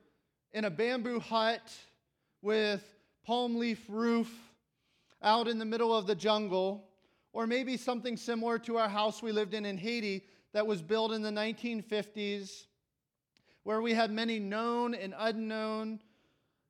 in 0.54 0.66
a 0.66 0.70
bamboo 0.70 1.20
hut 1.20 1.74
with 2.44 2.84
palm 3.26 3.58
leaf 3.58 3.84
roof 3.90 4.32
out 5.24 5.48
in 5.48 5.58
the 5.58 5.66
middle 5.66 5.96
of 5.96 6.06
the 6.06 6.14
jungle, 6.14 6.88
or 7.34 7.48
maybe 7.48 7.76
something 7.76 8.16
similar 8.16 8.60
to 8.60 8.78
our 8.78 8.88
house 8.88 9.24
we 9.24 9.32
lived 9.32 9.56
in 9.56 9.66
in 9.66 9.80
Haiti 9.80 10.26
that 10.54 10.68
was 10.68 10.84
built 10.84 11.12
in 11.12 11.24
the 11.24 11.32
1950s, 11.32 12.66
where 13.64 13.82
we 13.82 13.96
had 13.96 14.12
many 14.12 14.38
known 14.38 14.94
and 14.94 15.16
unknown, 15.18 16.00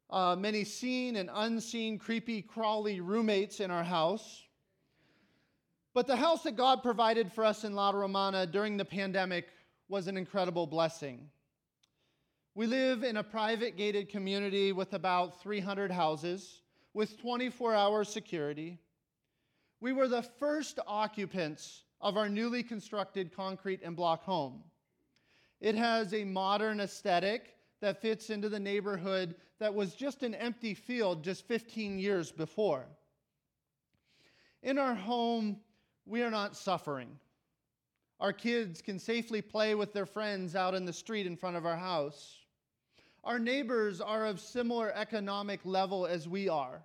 uh, 0.09 0.37
many 0.39 0.63
seen 0.63 1.17
and 1.17 1.29
unseen 1.33 1.99
creepy, 1.99 2.41
crawly 2.41 3.01
roommates 3.01 3.59
in 3.59 3.69
our 3.69 3.83
house. 3.83 4.45
But 5.93 6.07
the 6.07 6.15
house 6.15 6.43
that 6.43 6.55
God 6.55 6.81
provided 6.83 7.33
for 7.33 7.43
us 7.43 7.65
in 7.65 7.75
La 7.75 7.91
Romana 7.91 8.47
during 8.47 8.77
the 8.77 8.85
pandemic 8.85 9.49
was 9.89 10.07
an 10.07 10.17
incredible 10.17 10.67
blessing. 10.67 11.29
We 12.55 12.65
live 12.67 13.03
in 13.03 13.17
a 13.17 13.23
private 13.23 13.77
gated 13.77 14.09
community 14.09 14.71
with 14.71 14.93
about 14.93 15.41
300 15.41 15.91
houses 15.91 16.61
with 16.93 17.19
24 17.21 17.75
hour 17.75 18.03
security. 18.03 18.79
We 19.79 19.93
were 19.93 20.07
the 20.07 20.23
first 20.23 20.79
occupants 20.87 21.83
of 22.01 22.17
our 22.17 22.27
newly 22.27 22.63
constructed 22.63 23.35
concrete 23.35 23.81
and 23.83 23.95
block 23.95 24.23
home. 24.23 24.63
It 25.61 25.75
has 25.75 26.13
a 26.13 26.23
modern 26.23 26.79
aesthetic 26.79 27.55
that 27.79 28.01
fits 28.01 28.29
into 28.29 28.49
the 28.49 28.59
neighborhood 28.59 29.35
that 29.59 29.73
was 29.73 29.93
just 29.93 30.23
an 30.23 30.35
empty 30.35 30.73
field 30.73 31.23
just 31.23 31.47
15 31.47 31.99
years 31.99 32.31
before. 32.31 32.85
In 34.63 34.77
our 34.77 34.95
home, 34.95 35.57
we 36.05 36.23
are 36.23 36.31
not 36.31 36.55
suffering. 36.55 37.19
Our 38.19 38.33
kids 38.33 38.81
can 38.81 38.97
safely 38.97 39.41
play 39.41 39.75
with 39.75 39.93
their 39.93 40.07
friends 40.07 40.55
out 40.55 40.73
in 40.73 40.85
the 40.85 40.93
street 40.93 41.27
in 41.27 41.37
front 41.37 41.55
of 41.55 41.65
our 41.65 41.75
house. 41.75 42.39
Our 43.23 43.37
neighbors 43.37 44.01
are 44.01 44.25
of 44.25 44.39
similar 44.39 44.91
economic 44.95 45.59
level 45.63 46.07
as 46.07 46.27
we 46.27 46.49
are. 46.49 46.81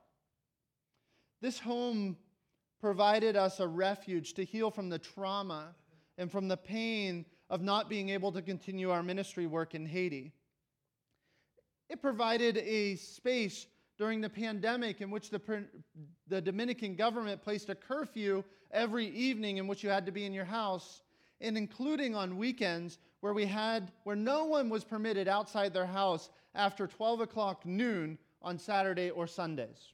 This 1.41 1.59
home 1.59 2.17
provided 2.81 3.37
us 3.37 3.61
a 3.61 3.67
refuge 3.67 4.35
to 4.35 4.45
heal 4.45 4.71
from 4.71 4.91
the 4.91 4.99
trauma 4.99 5.75
and 6.19 6.31
from 6.31 6.49
the 6.49 6.57
pain 6.57 7.25
of 7.49 7.62
not 7.62 7.89
being 7.89 8.11
able 8.11 8.33
to 8.33 8.43
continue 8.43 8.91
our 8.91 9.03
ministry 9.03 9.47
work 9.47 9.75
in 9.75 9.87
Haiti. 9.87 10.33
It 11.89 12.03
provided 12.03 12.59
a 12.59 12.97
space 12.97 13.67
during 13.99 14.21
the 14.21 14.29
pandemic 14.29 15.01
in 15.01 15.11
which 15.11 15.31
the, 15.31 15.41
the 16.29 16.41
Dominican 16.41 16.95
government 16.95 17.43
placed 17.43 17.71
a 17.71 17.75
curfew 17.75 18.45
every 18.71 19.07
evening 19.09 19.57
in 19.57 19.67
which 19.67 19.83
you 19.83 19.91
had 19.91 20.07
to 20.07 20.12
be 20.12 20.25
in 20.25 20.33
your 20.33 20.45
house 20.45 21.03
and 21.43 21.59
including 21.59 22.15
on 22.15 22.39
weekends 22.39 22.99
where 23.21 23.35
we 23.35 23.45
had 23.45 23.93
where 24.05 24.17
no 24.17 24.45
one 24.45 24.71
was 24.71 24.85
permitted 24.85 25.29
outside 25.29 25.75
their 25.75 25.87
house 25.87 26.31
after 26.55 26.87
12 26.87 27.21
o'clock 27.21 27.67
noon 27.67 28.17
on 28.41 28.59
Saturday 28.59 29.11
or 29.11 29.27
Sundays. 29.27 29.93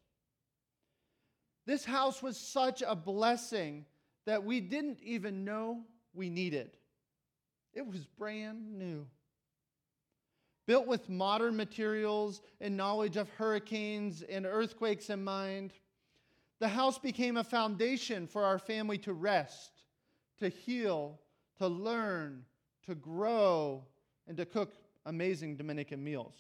This 1.66 1.84
house 1.84 2.22
was 2.22 2.36
such 2.36 2.82
a 2.86 2.94
blessing 2.94 3.84
that 4.26 4.44
we 4.44 4.60
didn't 4.60 5.00
even 5.02 5.44
know 5.44 5.84
we 6.14 6.30
needed. 6.30 6.76
It 7.74 7.86
was 7.86 8.06
brand 8.18 8.78
new. 8.78 9.06
Built 10.66 10.86
with 10.86 11.08
modern 11.08 11.56
materials 11.56 12.42
and 12.60 12.76
knowledge 12.76 13.16
of 13.16 13.28
hurricanes 13.30 14.22
and 14.22 14.44
earthquakes 14.44 15.08
in 15.08 15.24
mind, 15.24 15.72
the 16.58 16.68
house 16.68 16.98
became 16.98 17.36
a 17.36 17.44
foundation 17.44 18.26
for 18.26 18.44
our 18.44 18.58
family 18.58 18.98
to 18.98 19.12
rest, 19.12 19.82
to 20.40 20.48
heal, 20.48 21.20
to 21.58 21.68
learn, 21.68 22.44
to 22.86 22.94
grow, 22.94 23.84
and 24.26 24.36
to 24.36 24.44
cook 24.44 24.72
amazing 25.06 25.56
Dominican 25.56 26.02
meals, 26.02 26.34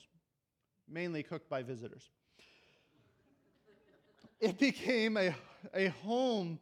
mainly 0.88 1.22
cooked 1.22 1.48
by 1.48 1.62
visitors. 1.62 2.10
It 4.40 4.58
became 4.58 5.16
a, 5.16 5.34
a 5.74 5.88
home 5.88 6.60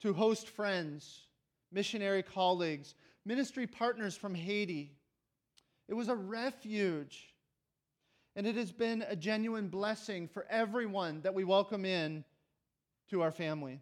to 0.00 0.12
host 0.12 0.48
friends, 0.48 1.26
missionary 1.70 2.22
colleagues, 2.22 2.94
ministry 3.24 3.66
partners 3.66 4.16
from 4.16 4.34
Haiti. 4.34 4.92
It 5.88 5.94
was 5.94 6.08
a 6.08 6.14
refuge. 6.14 7.28
And 8.34 8.46
it 8.46 8.56
has 8.56 8.72
been 8.72 9.04
a 9.08 9.14
genuine 9.14 9.68
blessing 9.68 10.26
for 10.26 10.46
everyone 10.48 11.20
that 11.22 11.34
we 11.34 11.44
welcome 11.44 11.84
in 11.84 12.24
to 13.10 13.20
our 13.20 13.30
family. 13.30 13.80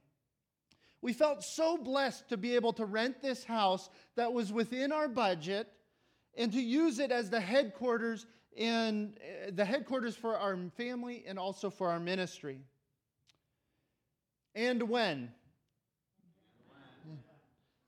We 1.02 1.12
felt 1.12 1.42
so 1.42 1.78
blessed 1.78 2.28
to 2.28 2.36
be 2.36 2.54
able 2.54 2.72
to 2.74 2.84
rent 2.84 3.22
this 3.22 3.44
house 3.44 3.88
that 4.16 4.32
was 4.32 4.52
within 4.52 4.92
our 4.92 5.08
budget 5.08 5.68
and 6.36 6.52
to 6.52 6.60
use 6.60 6.98
it 6.98 7.10
as 7.10 7.30
the 7.30 7.40
headquarters 7.40 8.26
in 8.54 9.14
uh, 9.20 9.50
the 9.54 9.64
headquarters 9.64 10.16
for 10.16 10.36
our 10.36 10.58
family 10.76 11.24
and 11.26 11.38
also 11.38 11.70
for 11.70 11.88
our 11.88 12.00
ministry. 12.00 12.60
And 14.54 14.82
when? 14.88 15.30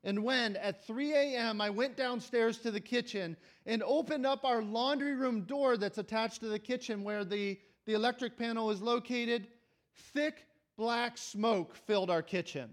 And 0.03 0.23
when 0.23 0.57
at 0.57 0.85
3 0.85 1.13
a.m. 1.13 1.61
I 1.61 1.69
went 1.69 1.95
downstairs 1.95 2.57
to 2.59 2.71
the 2.71 2.79
kitchen 2.79 3.37
and 3.65 3.81
opened 3.83 4.25
up 4.25 4.43
our 4.43 4.61
laundry 4.61 5.15
room 5.15 5.41
door 5.41 5.77
that's 5.77 5.97
attached 5.97 6.41
to 6.41 6.47
the 6.47 6.59
kitchen 6.59 7.03
where 7.03 7.23
the, 7.23 7.57
the 7.85 7.93
electric 7.93 8.37
panel 8.37 8.69
is 8.69 8.81
located, 8.81 9.47
thick 10.13 10.45
black 10.77 11.17
smoke 11.17 11.75
filled 11.75 12.09
our 12.09 12.21
kitchen. 12.21 12.69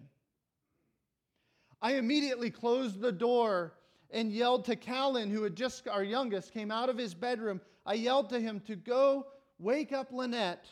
I 1.82 1.94
immediately 1.94 2.50
closed 2.50 3.00
the 3.00 3.12
door 3.12 3.74
and 4.10 4.32
yelled 4.32 4.64
to 4.66 4.76
Callan, 4.76 5.30
who 5.30 5.42
had 5.42 5.56
just, 5.56 5.88
our 5.88 6.02
youngest, 6.02 6.52
came 6.52 6.70
out 6.70 6.88
of 6.88 6.98
his 6.98 7.14
bedroom. 7.14 7.60
I 7.86 7.94
yelled 7.94 8.28
to 8.30 8.40
him 8.40 8.60
to 8.66 8.76
go 8.76 9.26
wake 9.58 9.92
up 9.92 10.12
Lynette 10.12 10.66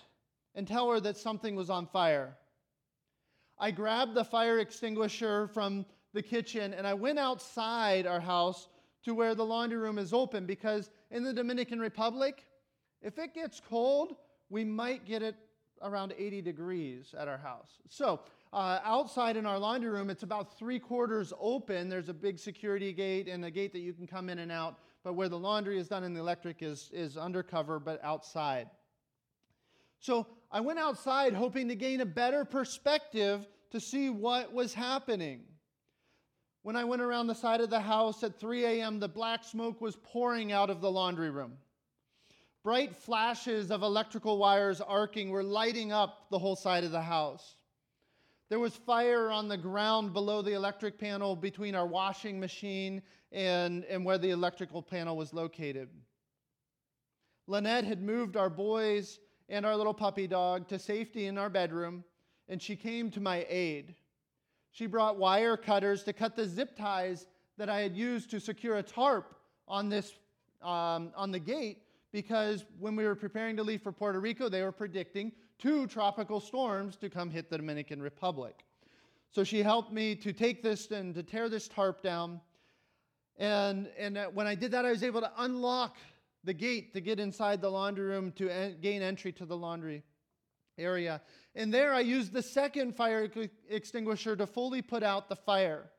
and 0.55 0.67
tell 0.67 0.91
her 0.91 1.01
that 1.01 1.17
something 1.17 1.55
was 1.55 1.71
on 1.71 1.87
fire. 1.87 2.37
I 3.59 3.71
grabbed 3.71 4.15
the 4.15 4.25
fire 4.25 4.59
extinguisher 4.59 5.49
from 5.49 5.87
the 6.13 6.23
kitchen 6.23 6.75
and 6.75 6.87
I 6.87 6.95
went 6.95 7.19
outside 7.19 8.07
our 8.07 8.21
house 8.21 8.69
to 9.05 9.15
where 9.15 9.35
the 9.35 9.45
laundry 9.45 9.79
room 9.79 9.99
is 9.99 10.13
open 10.13 10.47
because 10.47 10.91
in 11.11 11.23
the 11.23 11.33
Dominican 11.33 11.79
Republic, 11.79 12.45
if 13.03 13.19
it 13.19 13.35
gets 13.35 13.61
cold, 13.61 14.17
we 14.51 14.65
might 14.65 15.05
get 15.05 15.23
it 15.23 15.37
around 15.83 16.13
80 16.17 16.43
degrees 16.43 17.15
at 17.17 17.29
our 17.29 17.39
house. 17.39 17.79
So 17.89 18.21
uh, 18.53 18.81
outside 18.85 19.37
in 19.37 19.47
our 19.47 19.59
laundry 19.59 19.91
room, 19.91 20.11
it's 20.11 20.23
about 20.23 20.59
three 20.59 20.79
quarters 20.79 21.33
open. 21.39 21.89
There's 21.89 22.09
a 22.09 22.15
big 22.15 22.39
security 22.39 22.93
gate 22.93 23.29
and 23.29 23.45
a 23.45 23.51
gate 23.51 23.73
that 23.73 23.81
you 23.81 23.93
can 23.93 24.07
come 24.07 24.31
in 24.31 24.39
and 24.39 24.51
out. 24.51 24.79
But 25.05 25.15
where 25.15 25.29
the 25.29 25.39
laundry 25.39 25.79
is 25.79 25.89
done 25.89 26.05
and 26.05 26.15
the 26.15 26.21
electric 26.21 26.63
is, 26.63 26.91
is 26.93 27.17
undercover, 27.17 27.79
but 27.79 28.03
outside. 28.03 28.69
So 30.01 30.27
I 30.51 30.61
went 30.61 30.79
outside 30.79 31.35
hoping 31.35 31.69
to 31.69 31.75
gain 31.75 32.01
a 32.01 32.07
better 32.07 32.45
perspective 32.45 33.47
to 33.71 33.81
see 33.81 34.11
what 34.11 34.53
was 34.53 34.73
happening. 34.73 35.43
When 36.63 36.77
I 36.77 36.85
went 36.85 37.03
around 37.03 37.27
the 37.27 37.35
side 37.35 37.61
of 37.61 37.71
the 37.71 37.81
house 37.81 38.23
at 38.23 38.39
3 38.39 38.65
a.m., 38.65 38.99
the 38.99 39.09
black 39.09 39.45
smoke 39.45 39.81
was 39.81 39.97
pouring 39.97 40.53
out 40.53 40.71
of 40.71 40.81
the 40.81 40.91
laundry 40.91 41.31
room. 41.31 41.53
Bright 42.65 42.97
flashes 42.97 43.71
of 43.71 43.83
electrical 43.83 44.39
wires 44.39 44.81
arcing 44.81 45.31
were 45.31 45.43
lighting 45.43 45.93
up 45.93 46.29
the 46.31 46.39
whole 46.39 46.57
side 46.57 46.85
of 46.85 46.91
the 46.91 47.01
house. 47.01 47.55
There 48.49 48.59
was 48.59 48.75
fire 48.75 49.31
on 49.31 49.49
the 49.49 49.59
ground 49.59 50.15
below 50.15 50.41
the 50.41 50.55
electric 50.55 50.99
panel 50.99 51.37
between 51.37 51.75
our 51.75 51.87
washing 51.87 52.41
machine 52.41 53.03
and, 53.31 53.85
and 53.85 54.05
where 54.05 54.17
the 54.17 54.31
electrical 54.31 54.83
panel 54.83 55.17
was 55.17 55.35
located. 55.35 55.91
Lynette 57.47 57.85
had 57.85 58.03
moved 58.03 58.37
our 58.37 58.49
boys 58.49 59.21
and 59.51 59.67
our 59.67 59.77
little 59.77 59.95
puppy 59.95 60.27
dog 60.27 60.67
to 60.69 60.79
safety 60.79 61.27
in 61.27 61.37
our 61.37 61.51
bedroom, 61.51 62.05
and 62.49 62.61
she 62.61 62.75
came 62.75 63.11
to 63.11 63.21
my 63.21 63.47
aid. 63.51 63.95
She 64.71 64.87
brought 64.87 65.19
wire 65.19 65.57
cutters 65.57 66.03
to 66.05 66.13
cut 66.13 66.35
the 66.35 66.47
zip 66.47 66.77
ties 66.77 67.27
that 67.59 67.69
I 67.69 67.81
had 67.81 67.97
used 67.97 68.31
to 68.31 68.41
secure 68.41 68.77
a 68.77 68.83
tarp 68.83 69.35
on 69.67 69.89
this 69.89 70.13
um, 70.63 71.13
on 71.15 71.31
the 71.31 71.39
gate 71.39 71.83
because 72.13 72.65
when 72.79 72.97
we 72.97 73.05
were 73.05 73.15
preparing 73.15 73.57
to 73.57 73.63
leave 73.63 73.83
for 73.83 73.93
Puerto 73.93 74.21
Rico, 74.21 74.49
they 74.49 74.63
were 74.63 74.73
predicting 74.73 75.33
two 75.59 75.87
tropical 75.87 76.41
storms 76.41 76.97
to 76.97 77.11
come 77.11 77.31
hit 77.31 77.51
the 77.51 77.57
Dominican 77.57 78.01
Republic. 78.01 78.65
So 79.31 79.45
she 79.45 79.63
helped 79.63 79.93
me 79.93 80.15
to 80.17 80.33
take 80.33 80.63
this 80.63 80.91
and 80.91 81.15
to 81.15 81.23
tear 81.23 81.49
this 81.49 81.69
tarp 81.69 82.03
down. 82.03 82.41
And, 83.37 83.89
and 83.99 84.19
when 84.33 84.47
I 84.47 84.55
did 84.55 84.71
that, 84.73 84.85
I 84.85 84.91
was 84.91 85.03
able 85.03 85.21
to 85.21 85.31
unlock 85.39 85.97
the 86.45 86.55
gate 86.55 86.95
to 86.95 87.01
get 87.01 87.21
inside 87.21 87.61
the 87.61 87.71
laundry 87.71 88.07
room 88.07 88.33
to 88.33 88.49
en- 88.49 88.81
gain 88.81 89.03
entry 89.03 89.33
to 89.33 89.45
the 89.45 89.57
laundry 89.57 90.03
area. 90.79 91.21
And 91.55 91.75
there 91.75 91.93
I 91.93 92.01
used 92.01 92.33
the 92.33 92.43
second 92.43 92.97
fire 92.97 93.29
extinguisher 93.69 94.37
to 94.37 94.47
fully 94.47 94.81
put 94.81 95.03
out 95.03 95.29
the 95.29 95.37
fire. 95.37 95.91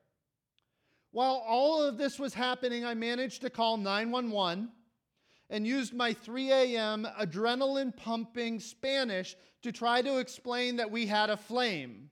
While 1.12 1.42
all 1.46 1.82
of 1.82 1.98
this 1.98 2.18
was 2.18 2.34
happening, 2.34 2.84
I 2.84 2.94
managed 2.94 3.42
to 3.42 3.50
call 3.50 3.76
911 3.76 4.70
and 5.50 5.66
used 5.66 5.92
my 5.92 6.12
3 6.12 6.52
a.m. 6.52 7.06
adrenaline 7.20 7.94
pumping 7.94 8.60
Spanish 8.60 9.36
to 9.62 9.72
try 9.72 10.00
to 10.00 10.18
explain 10.18 10.76
that 10.76 10.90
we 10.90 11.06
had 11.06 11.28
a 11.28 11.36
flame 11.36 12.08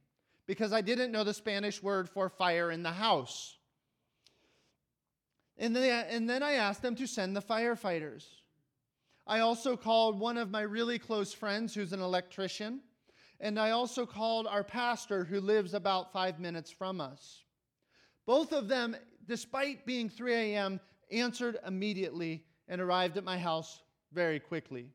because 0.46 0.72
I 0.72 0.80
didn't 0.80 1.12
know 1.12 1.24
the 1.24 1.32
Spanish 1.32 1.82
word 1.82 2.08
for 2.08 2.28
fire 2.28 2.70
in 2.70 2.82
the 2.82 2.90
house. 2.90 3.56
And 5.56 5.74
then, 5.74 6.06
and 6.10 6.28
then 6.28 6.42
I 6.42 6.54
asked 6.54 6.82
them 6.82 6.96
to 6.96 7.06
send 7.06 7.36
the 7.36 7.42
firefighters. 7.42 8.24
I 9.26 9.40
also 9.40 9.76
called 9.76 10.18
one 10.18 10.36
of 10.36 10.50
my 10.50 10.62
really 10.62 10.98
close 10.98 11.32
friends 11.32 11.74
who's 11.74 11.92
an 11.92 12.00
electrician, 12.00 12.80
and 13.40 13.58
I 13.58 13.70
also 13.70 14.04
called 14.06 14.46
our 14.46 14.64
pastor 14.64 15.24
who 15.24 15.40
lives 15.40 15.74
about 15.74 16.12
five 16.12 16.40
minutes 16.40 16.70
from 16.70 17.00
us. 17.00 17.44
Both 18.26 18.52
of 18.52 18.68
them, 18.68 18.96
despite 19.26 19.86
being 19.86 20.08
3 20.08 20.34
a.m., 20.34 20.80
answered 21.10 21.58
immediately 21.66 22.44
and 22.68 22.80
arrived 22.80 23.16
at 23.16 23.24
my 23.24 23.38
house 23.38 23.80
very 24.12 24.38
quickly. 24.40 24.90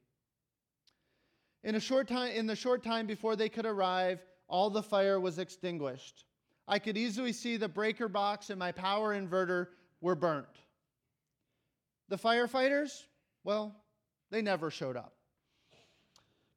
In, 1.64 1.76
a 1.76 1.80
short 1.80 2.08
time, 2.08 2.32
in 2.34 2.46
the 2.46 2.56
short 2.56 2.84
time 2.84 3.08
before 3.08 3.36
they 3.36 3.50
could 3.50 3.66
arrive, 3.66 4.20
all 4.48 4.70
the 4.70 4.84
fire 4.84 5.20
was 5.20 5.40
extinguished. 5.40 6.26
I 6.68 6.80
could 6.80 6.98
easily 6.98 7.34
see 7.34 7.58
the 7.58 7.68
breaker 7.68 8.08
box 8.08 8.50
and 8.50 8.60
my 8.60 8.72
power 8.72 9.20
inverter 9.20 9.68
were 10.02 10.16
burnt. 10.16 10.46
The 12.10 12.18
firefighters, 12.18 13.04
well, 13.44 13.76
they 14.30 14.42
never 14.42 14.70
showed 14.70 14.98
up. 14.98 15.14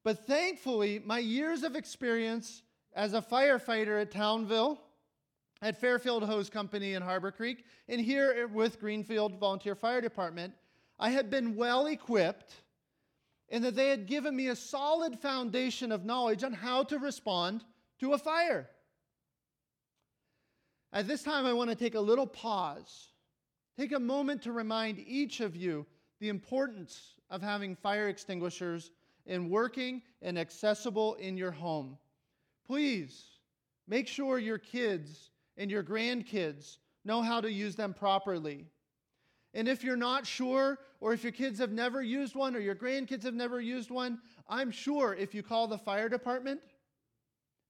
But 0.04 0.26
thankfully, 0.26 1.02
my 1.04 1.18
years 1.18 1.62
of 1.62 1.74
experience 1.74 2.62
as 2.94 3.14
a 3.14 3.20
firefighter 3.20 4.00
at 4.00 4.10
Townville, 4.10 4.78
at 5.62 5.80
Fairfield 5.80 6.22
Hose 6.22 6.50
Company 6.50 6.94
in 6.94 7.02
Harbor 7.02 7.30
Creek, 7.30 7.64
and 7.88 8.00
here 8.00 8.46
with 8.48 8.78
Greenfield 8.80 9.38
Volunteer 9.38 9.74
Fire 9.74 10.00
Department, 10.00 10.52
I 10.98 11.10
had 11.10 11.30
been 11.30 11.56
well 11.56 11.86
equipped 11.86 12.54
and 13.48 13.62
that 13.64 13.76
they 13.76 13.88
had 13.88 14.06
given 14.06 14.34
me 14.34 14.48
a 14.48 14.56
solid 14.56 15.18
foundation 15.18 15.92
of 15.92 16.04
knowledge 16.04 16.42
on 16.42 16.52
how 16.52 16.82
to 16.84 16.98
respond 16.98 17.64
to 18.00 18.12
a 18.12 18.18
fire. 18.18 18.68
At 20.92 21.06
this 21.06 21.22
time, 21.22 21.46
I 21.46 21.52
want 21.52 21.70
to 21.70 21.76
take 21.76 21.94
a 21.94 22.00
little 22.00 22.26
pause, 22.26 23.08
take 23.78 23.92
a 23.92 24.00
moment 24.00 24.42
to 24.42 24.52
remind 24.52 24.98
each 24.98 25.40
of 25.40 25.54
you 25.54 25.86
the 26.20 26.28
importance 26.28 27.14
of 27.30 27.42
having 27.42 27.76
fire 27.76 28.08
extinguishers 28.08 28.90
in 29.26 29.50
working 29.50 30.02
and 30.22 30.38
accessible 30.38 31.14
in 31.14 31.36
your 31.36 31.50
home. 31.50 31.98
Please 32.66 33.24
make 33.86 34.08
sure 34.08 34.38
your 34.38 34.58
kids 34.58 35.30
and 35.56 35.70
your 35.70 35.82
grandkids 35.82 36.78
know 37.04 37.22
how 37.22 37.40
to 37.40 37.50
use 37.50 37.76
them 37.76 37.92
properly. 37.92 38.66
And 39.56 39.68
if 39.68 39.82
you're 39.82 39.96
not 39.96 40.26
sure, 40.26 40.78
or 41.00 41.14
if 41.14 41.22
your 41.22 41.32
kids 41.32 41.58
have 41.60 41.72
never 41.72 42.02
used 42.02 42.36
one, 42.36 42.54
or 42.54 42.58
your 42.58 42.74
grandkids 42.74 43.22
have 43.22 43.32
never 43.32 43.58
used 43.58 43.90
one, 43.90 44.18
I'm 44.50 44.70
sure 44.70 45.14
if 45.14 45.34
you 45.34 45.42
call 45.42 45.66
the 45.66 45.78
fire 45.78 46.10
department, 46.10 46.60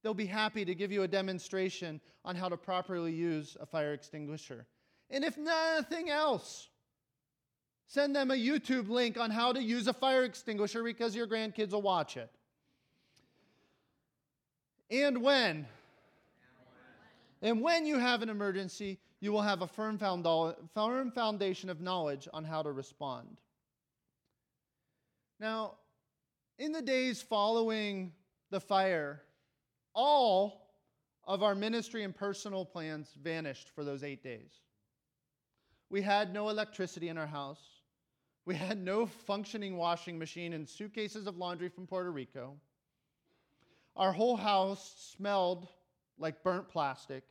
they'll 0.02 0.12
be 0.12 0.26
happy 0.26 0.64
to 0.64 0.74
give 0.74 0.90
you 0.90 1.04
a 1.04 1.08
demonstration 1.08 2.00
on 2.24 2.34
how 2.34 2.48
to 2.48 2.56
properly 2.56 3.12
use 3.12 3.56
a 3.60 3.66
fire 3.66 3.92
extinguisher. 3.92 4.66
And 5.10 5.22
if 5.24 5.38
nothing 5.38 6.10
else, 6.10 6.68
send 7.86 8.16
them 8.16 8.32
a 8.32 8.34
YouTube 8.34 8.88
link 8.88 9.16
on 9.16 9.30
how 9.30 9.52
to 9.52 9.62
use 9.62 9.86
a 9.86 9.92
fire 9.92 10.24
extinguisher 10.24 10.82
because 10.82 11.14
your 11.14 11.28
grandkids 11.28 11.70
will 11.70 11.82
watch 11.82 12.16
it. 12.16 12.32
And 14.90 15.22
when? 15.22 15.68
And 17.42 17.60
when 17.60 17.86
you 17.86 17.98
have 17.98 18.22
an 18.22 18.28
emergency, 18.28 18.98
you 19.20 19.32
will 19.32 19.42
have 19.42 19.62
a 19.62 19.66
firm, 19.66 19.98
firm 19.98 21.10
foundation 21.10 21.70
of 21.70 21.80
knowledge 21.80 22.28
on 22.32 22.44
how 22.44 22.62
to 22.62 22.72
respond. 22.72 23.38
Now, 25.38 25.74
in 26.58 26.72
the 26.72 26.82
days 26.82 27.20
following 27.20 28.12
the 28.50 28.60
fire, 28.60 29.22
all 29.94 30.70
of 31.24 31.42
our 31.42 31.54
ministry 31.54 32.04
and 32.04 32.14
personal 32.14 32.64
plans 32.64 33.12
vanished 33.22 33.68
for 33.74 33.84
those 33.84 34.02
eight 34.02 34.22
days. 34.22 34.52
We 35.90 36.02
had 36.02 36.32
no 36.32 36.48
electricity 36.48 37.08
in 37.08 37.18
our 37.18 37.26
house. 37.26 37.60
We 38.44 38.54
had 38.54 38.78
no 38.78 39.06
functioning 39.06 39.76
washing 39.76 40.18
machine 40.18 40.52
and 40.52 40.68
suitcases 40.68 41.26
of 41.26 41.36
laundry 41.36 41.68
from 41.68 41.86
Puerto 41.86 42.10
Rico. 42.10 42.54
Our 43.96 44.12
whole 44.12 44.36
house 44.36 45.14
smelled 45.16 45.68
like 46.18 46.42
burnt 46.42 46.68
plastic. 46.68 47.24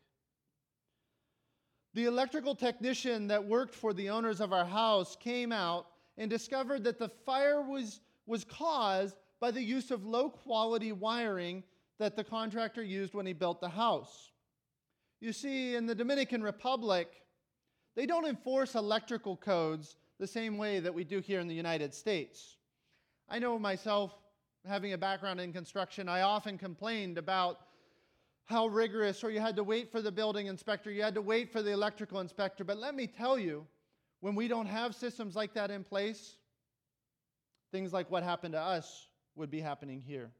The 1.93 2.05
electrical 2.05 2.55
technician 2.55 3.27
that 3.27 3.45
worked 3.45 3.73
for 3.73 3.93
the 3.93 4.09
owners 4.09 4.41
of 4.41 4.51
our 4.51 4.65
house 4.65 5.15
came 5.15 5.51
out 5.51 5.87
and 6.17 6.29
discovered 6.29 6.83
that 6.83 6.99
the 6.99 7.09
fire 7.25 7.61
was, 7.61 8.01
was 8.25 8.43
caused 8.43 9.15
by 9.39 9.51
the 9.51 9.61
use 9.61 9.91
of 9.91 10.05
low 10.05 10.29
quality 10.29 10.91
wiring 10.91 11.63
that 11.99 12.15
the 12.15 12.23
contractor 12.23 12.83
used 12.83 13.13
when 13.13 13.25
he 13.25 13.33
built 13.33 13.61
the 13.61 13.69
house. 13.69 14.31
You 15.21 15.31
see, 15.31 15.75
in 15.75 15.85
the 15.85 15.95
Dominican 15.95 16.43
Republic, 16.43 17.09
they 17.95 18.05
don't 18.05 18.25
enforce 18.25 18.75
electrical 18.75 19.37
codes 19.37 19.95
the 20.19 20.27
same 20.27 20.57
way 20.57 20.79
that 20.79 20.93
we 20.93 21.03
do 21.03 21.19
here 21.19 21.39
in 21.39 21.47
the 21.47 21.55
United 21.55 21.93
States. 21.93 22.57
I 23.29 23.39
know 23.39 23.57
myself, 23.57 24.13
having 24.67 24.93
a 24.93 24.97
background 24.97 25.39
in 25.39 25.53
construction, 25.53 26.09
I 26.09 26.21
often 26.21 26.57
complained 26.57 27.17
about 27.17 27.59
how 28.45 28.67
rigorous, 28.67 29.23
or 29.23 29.31
you 29.31 29.39
had 29.39 29.55
to 29.55 29.63
wait 29.63 29.91
for 29.91 30.01
the 30.01 30.11
building 30.11 30.47
inspector, 30.47 30.91
you 30.91 31.01
had 31.01 31.15
to 31.15 31.21
wait 31.21 31.51
for 31.51 31.61
the 31.61 31.71
electrical 31.71 32.19
inspector. 32.19 32.63
But 32.63 32.77
let 32.77 32.95
me 32.95 33.07
tell 33.07 33.39
you, 33.39 33.65
when 34.19 34.35
we 34.35 34.47
don't 34.47 34.67
have 34.67 34.95
systems 34.95 35.35
like 35.35 35.53
that 35.55 35.71
in 35.71 35.83
place, 35.83 36.37
things 37.71 37.91
like 37.91 38.09
what 38.11 38.23
happened 38.23 38.53
to 38.53 38.61
us 38.61 39.07
would 39.35 39.49
be 39.49 39.59
happening 39.59 40.01
here. 40.05 40.31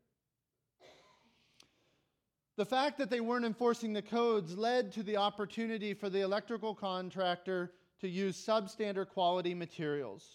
The 2.58 2.66
fact 2.66 2.98
that 3.00 3.10
they 3.10 3.20
weren't 3.20 3.44
enforcing 3.44 3.92
the 3.92 4.02
codes 4.02 4.58
led 4.58 4.94
to 4.94 5.04
the 5.04 5.18
opportunity 5.18 5.94
for 5.94 6.10
the 6.10 6.22
electrical 6.22 6.74
contractor 6.74 7.74
to 8.00 8.08
use 8.08 8.38
substandard 8.38 9.10
quality 9.10 9.54
materials, 9.54 10.26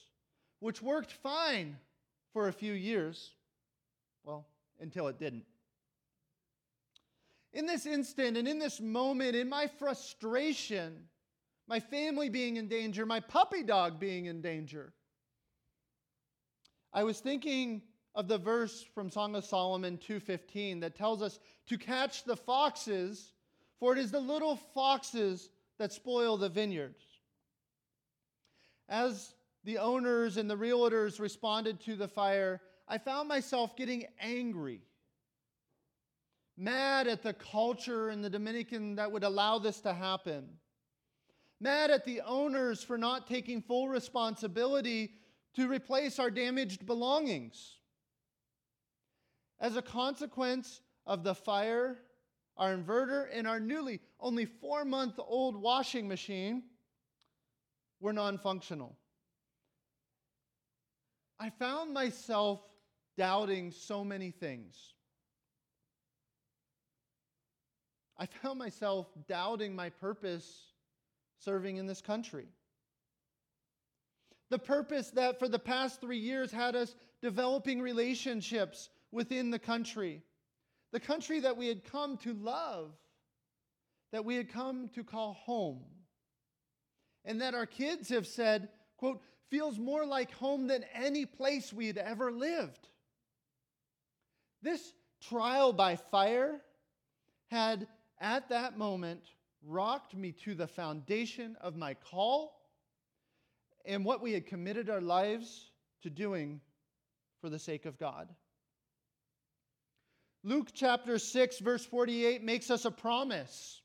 which 0.59 0.83
worked 0.83 1.13
fine 1.13 1.79
for 2.33 2.49
a 2.49 2.53
few 2.53 2.75
years. 2.75 3.33
Well, 4.25 4.47
until 4.81 5.09
it 5.09 5.19
didn't. 5.19 5.45
In 7.53 7.67
this 7.67 7.87
instant 7.87 8.37
and 8.37 8.47
in 8.47 8.59
this 8.59 8.81
moment, 8.81 9.35
in 9.35 9.49
my 9.49 9.67
frustration, 9.67 11.09
my 11.67 11.81
family 11.81 12.29
being 12.29 12.57
in 12.57 12.69
danger, 12.69 13.05
my 13.05 13.21
puppy 13.21 13.63
dog 13.63 13.99
being 13.99 14.27
in 14.27 14.41
danger, 14.41 14.93
I 16.93 17.05
was 17.05 17.21
thinking 17.21 17.83
of 18.15 18.29
the 18.29 18.39
verse 18.39 18.83
from 18.95 19.11
Song 19.11 19.35
of 19.35 19.45
Solomon 19.45 19.99
2:15 19.99 20.81
that 20.81 20.95
tells 20.95 21.23
us 21.23 21.39
to 21.67 21.79
catch 21.79 22.25
the 22.25 22.37
foxes, 22.37 23.33
for 23.79 23.93
it 23.93 23.99
is 23.99 24.11
the 24.11 24.21
little 24.21 24.57
foxes 24.57 25.51
that 25.79 25.93
spoil 25.93 26.37
the 26.37 26.49
vineyards. 26.49 27.03
As 28.89 29.35
the 29.65 29.79
owners 29.79 30.37
and 30.37 30.51
the 30.51 30.57
realtors 30.57 31.21
responded 31.21 31.81
to 31.81 31.95
the 31.97 32.09
fire, 32.09 32.61
I 32.89 32.99
found 32.99 33.29
myself 33.29 33.77
getting 33.77 34.07
angry 34.19 34.83
mad 36.61 37.09
at 37.09 37.23
the 37.23 37.33
culture 37.33 38.11
in 38.11 38.21
the 38.21 38.29
Dominican 38.29 38.95
that 38.97 39.11
would 39.11 39.25
allow 39.25 39.59
this 39.59 39.81
to 39.81 39.95
happen, 39.95 40.47
mad 41.59 41.91
at 41.91 42.05
the 42.05 42.21
owners 42.21 42.83
for 42.85 42.99
not 42.99 43.27
taking 43.27 43.63
full 43.63 43.89
responsibility 43.89 45.15
to 45.55 45.67
replace 45.67 46.19
our 46.19 46.31
damaged 46.31 46.85
belongings. 46.85 47.79
As 49.59 49.77
a 49.77 49.83
consequence 49.83 50.83
of 51.07 51.25
the 51.25 51.35
fire, 51.35 51.99
our 52.59 52.77
inverter 52.77 53.27
and 53.33 53.47
our 53.47 53.59
newly 53.59 54.01
only 54.21 54.45
four 54.45 54.85
month 54.85 55.15
old 55.19 55.57
washing 55.57 56.07
machine 56.07 56.63
were 58.01 58.13
non 58.13 58.37
functional. 58.37 58.99
I 61.39 61.49
found 61.49 61.95
myself 61.95 62.61
doubting 63.17 63.71
so 63.71 64.05
many 64.05 64.31
things. 64.31 64.95
I 68.21 68.27
found 68.27 68.59
myself 68.59 69.07
doubting 69.27 69.75
my 69.75 69.89
purpose 69.89 70.47
serving 71.39 71.79
in 71.79 71.87
this 71.87 72.03
country. 72.03 72.49
The 74.51 74.59
purpose 74.59 75.11
that 75.13 75.39
for 75.39 75.49
the 75.49 75.59
past 75.59 76.03
three 76.03 76.19
years 76.19 76.53
had 76.53 76.77
us 76.77 76.95
developing 77.23 77.81
relationships 77.81 78.91
within 79.11 79.51
the 79.51 79.59
country, 79.59 80.23
the 80.93 81.01
country 81.01 81.41
that 81.41 81.57
we 81.57 81.67
had 81.67 81.83
come 81.83 82.19
to 82.19 82.35
love, 82.35 82.93
that 84.13 84.27
we 84.27 84.37
had 84.37 84.53
come 84.53 84.91
to 84.95 85.03
call 85.03 85.33
home, 85.33 85.83
and 87.25 87.41
that 87.41 87.55
our 87.55 87.67
kids 87.67 88.11
have 88.11 88.27
said, 88.27 88.69
quote, 88.99 89.23
feels 89.51 89.79
more 89.79 90.05
like 90.05 90.31
home 90.33 90.67
than 90.67 90.85
any 90.93 91.25
place 91.25 91.73
we 91.73 91.87
had 91.87 91.97
ever 91.97 92.31
lived. 92.31 92.89
This 94.61 94.93
trial 95.23 95.73
by 95.73 95.97
fire 95.97 96.61
had 97.51 97.87
at 98.21 98.49
that 98.49 98.77
moment 98.77 99.23
rocked 99.67 100.15
me 100.15 100.33
to 100.33 100.55
the 100.55 100.67
foundation 100.67 101.57
of 101.61 101.77
my 101.77 101.95
call 101.95 102.61
and 103.85 104.05
what 104.05 104.21
we 104.21 104.33
had 104.33 104.47
committed 104.47 104.91
our 104.91 105.01
lives 105.01 105.71
to 106.03 106.11
doing 106.11 106.61
for 107.41 107.49
the 107.49 107.59
sake 107.59 107.87
of 107.87 107.99
God. 107.99 108.29
Luke 110.43 110.69
chapter 110.73 111.19
6, 111.19 111.59
verse 111.59 111.85
48 111.85 112.43
makes 112.43 112.71
us 112.71 112.85
a 112.85 112.91
promise. 112.91 113.81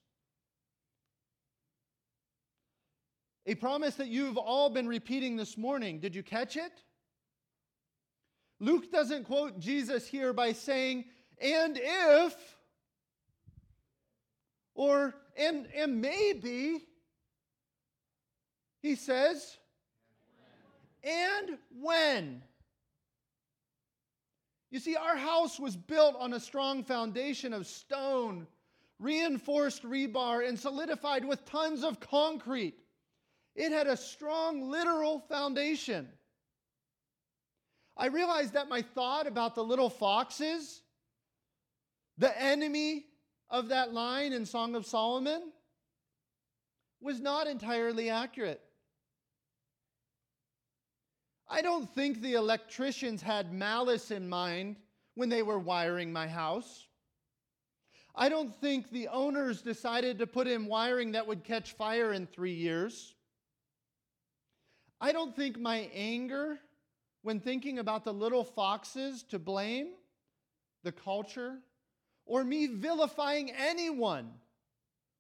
A 3.45 3.56
promise 3.56 3.95
that 3.95 4.08
you've 4.08 4.38
all 4.38 4.69
been 4.69 4.88
repeating 4.88 5.36
this 5.36 5.58
morning. 5.58 6.00
Did 6.00 6.15
you 6.15 6.24
catch 6.24 6.56
it? 6.56 6.71
Luke 8.60 8.89
doesn't 8.91 9.26
quote 9.26 9.60
Jesus 9.60 10.08
here 10.08 10.32
by 10.32 10.54
saying, 10.54 11.06
and 11.41 11.78
if, 11.80 12.55
or 14.75 15.15
and, 15.35 15.67
and 15.75 16.01
maybe. 16.01 16.83
He 18.81 18.95
says, 18.95 19.57
and 21.03 21.57
when. 21.81 22.43
You 24.69 24.79
see, 24.79 24.95
our 24.95 25.15
house 25.15 25.59
was 25.59 25.75
built 25.75 26.15
on 26.19 26.33
a 26.33 26.39
strong 26.39 26.83
foundation 26.83 27.53
of 27.53 27.65
stone, 27.65 28.45
reinforced 28.99 29.83
rebar, 29.83 30.47
and 30.47 30.59
solidified 30.59 31.25
with 31.25 31.45
tons 31.45 31.83
of 31.83 31.99
concrete. 31.99 32.75
It 33.55 33.71
had 33.71 33.88
a 33.88 33.97
strong 33.97 34.69
literal 34.69 35.19
foundation. 35.19 36.09
I 37.97 38.07
realized 38.07 38.53
that 38.53 38.67
my 38.67 38.81
thought 38.81 39.27
about 39.27 39.55
the 39.55 39.63
little 39.63 39.89
foxes, 39.89 40.81
the 42.17 42.39
enemy 42.39 43.05
of 43.49 43.69
that 43.69 43.93
line 43.93 44.34
in 44.34 44.45
Song 44.45 44.75
of 44.75 44.86
Solomon, 44.86 45.51
was 47.01 47.19
not 47.19 47.47
entirely 47.47 48.10
accurate. 48.10 48.62
I 51.47 51.62
don't 51.62 51.93
think 51.93 52.21
the 52.21 52.34
electricians 52.34 53.21
had 53.21 53.53
malice 53.53 54.10
in 54.10 54.27
mind 54.27 54.77
when 55.13 55.29
they 55.29 55.43
were 55.43 55.60
wiring 55.60 56.12
my 56.12 56.27
house. 56.27 56.88
I 58.15 58.29
don't 58.29 58.53
think 58.62 58.89
the 58.89 59.10
owners 59.10 59.62
decided 59.62 60.19
to 60.19 60.27
put 60.27 60.47
in 60.47 60.65
wiring 60.65 61.12
that 61.12 61.27
would 61.27 61.43
catch 61.43 61.73
fire 61.73 62.13
in 62.13 62.27
three 62.27 62.53
years. 62.53 63.13
I 64.99 65.12
don't 65.12 65.36
think 65.36 65.60
my 65.60 65.89
anger 65.93 66.60
when 67.21 67.39
thinking 67.39 67.79
about 67.79 68.03
the 68.03 68.13
little 68.13 68.43
foxes 68.43 69.23
to 69.23 69.39
blame, 69.39 69.93
the 70.84 70.91
culture, 70.91 71.58
or 72.25 72.43
me 72.43 72.67
vilifying 72.67 73.51
anyone 73.51 74.31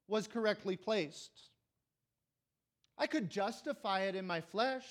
was 0.07 0.27
correctly 0.27 0.75
placed. 0.75 1.31
I 2.97 3.07
could 3.07 3.29
justify 3.29 4.01
it 4.01 4.15
in 4.15 4.25
my 4.25 4.41
flesh, 4.41 4.85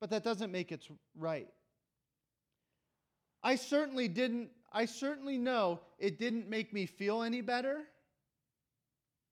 but 0.00 0.10
that 0.10 0.24
doesn't 0.24 0.50
make 0.50 0.72
it 0.72 0.86
right. 1.16 1.48
I 3.42 3.56
certainly 3.56 4.08
didn't, 4.08 4.50
I 4.72 4.86
certainly 4.86 5.38
know 5.38 5.80
it 5.98 6.18
didn't 6.18 6.48
make 6.48 6.72
me 6.72 6.86
feel 6.86 7.22
any 7.22 7.40
better, 7.40 7.82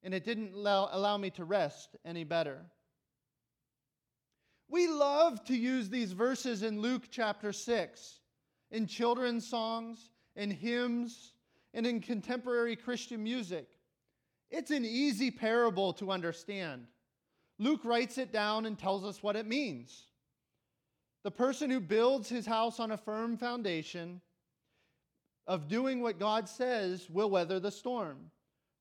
and 0.03 0.14
it 0.14 0.25
didn't 0.25 0.55
allow, 0.55 1.16
me 1.16 1.31
to 1.31 1.44
rest 1.44 1.96
any 2.05 2.25
better. 2.25 2.59
We 4.68 4.87
love 4.88 5.44
to 5.44 5.57
use 5.57 5.88
these 5.88 6.12
verses 6.12 6.62
in 6.62 6.81
Luke 6.81 7.05
chapter 7.11 7.53
6 7.53 8.20
in 8.70 8.87
children's 8.87 9.46
songs, 9.48 10.12
in 10.37 10.51
hymns, 10.51 11.33
and 11.75 11.87
in 11.87 12.01
contemporary 12.01 12.77
Christian 12.77 13.23
music. 13.23 13.66
It's 14.51 14.71
an 14.71 14.85
easy 14.85 15.31
parable 15.31 15.92
to 15.95 16.11
understand. 16.11 16.87
Luke 17.59 17.85
writes 17.85 18.18
it 18.18 18.33
down 18.33 18.66
and 18.66 18.79
tells 18.79 19.05
us 19.05 19.23
what 19.23 19.37
it 19.37 19.47
means. 19.47 20.05
The 21.25 21.31
person 21.31 21.71
who 21.71 21.81
builds 21.81 22.29
his 22.29 22.45
house 22.45 22.81
on 22.81 22.90
a 22.90 22.97
firm 22.97 23.37
foundation 23.37 24.21
of 25.47 25.68
doing 25.68 26.03
what 26.03 26.18
God 26.18 26.49
says 26.49 27.09
will 27.09 27.31
weather 27.31 27.61
the 27.61 27.71
storm. 27.71 28.31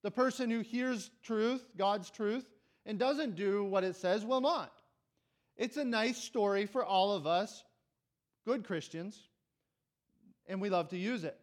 The 0.03 0.11
person 0.11 0.49
who 0.49 0.61
hears 0.61 1.11
truth, 1.23 1.63
God's 1.77 2.09
truth, 2.09 2.45
and 2.85 2.97
doesn't 2.97 3.35
do 3.35 3.63
what 3.63 3.83
it 3.83 3.95
says 3.95 4.25
will 4.25 4.41
not. 4.41 4.73
It's 5.55 5.77
a 5.77 5.85
nice 5.85 6.17
story 6.17 6.65
for 6.65 6.83
all 6.83 7.13
of 7.13 7.27
us, 7.27 7.63
good 8.45 8.65
Christians, 8.65 9.27
and 10.47 10.61
we 10.61 10.69
love 10.69 10.89
to 10.89 10.97
use 10.97 11.23
it. 11.23 11.37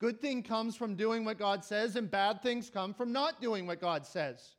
Good 0.00 0.20
thing 0.20 0.42
comes 0.42 0.76
from 0.76 0.96
doing 0.96 1.24
what 1.24 1.38
God 1.38 1.64
says, 1.64 1.96
and 1.96 2.10
bad 2.10 2.42
things 2.42 2.70
come 2.70 2.94
from 2.94 3.12
not 3.12 3.40
doing 3.40 3.66
what 3.66 3.80
God 3.80 4.06
says. 4.06 4.56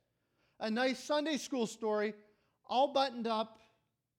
A 0.60 0.70
nice 0.70 1.02
Sunday 1.02 1.36
school 1.36 1.66
story, 1.66 2.14
all 2.64 2.92
buttoned 2.92 3.26
up, 3.26 3.58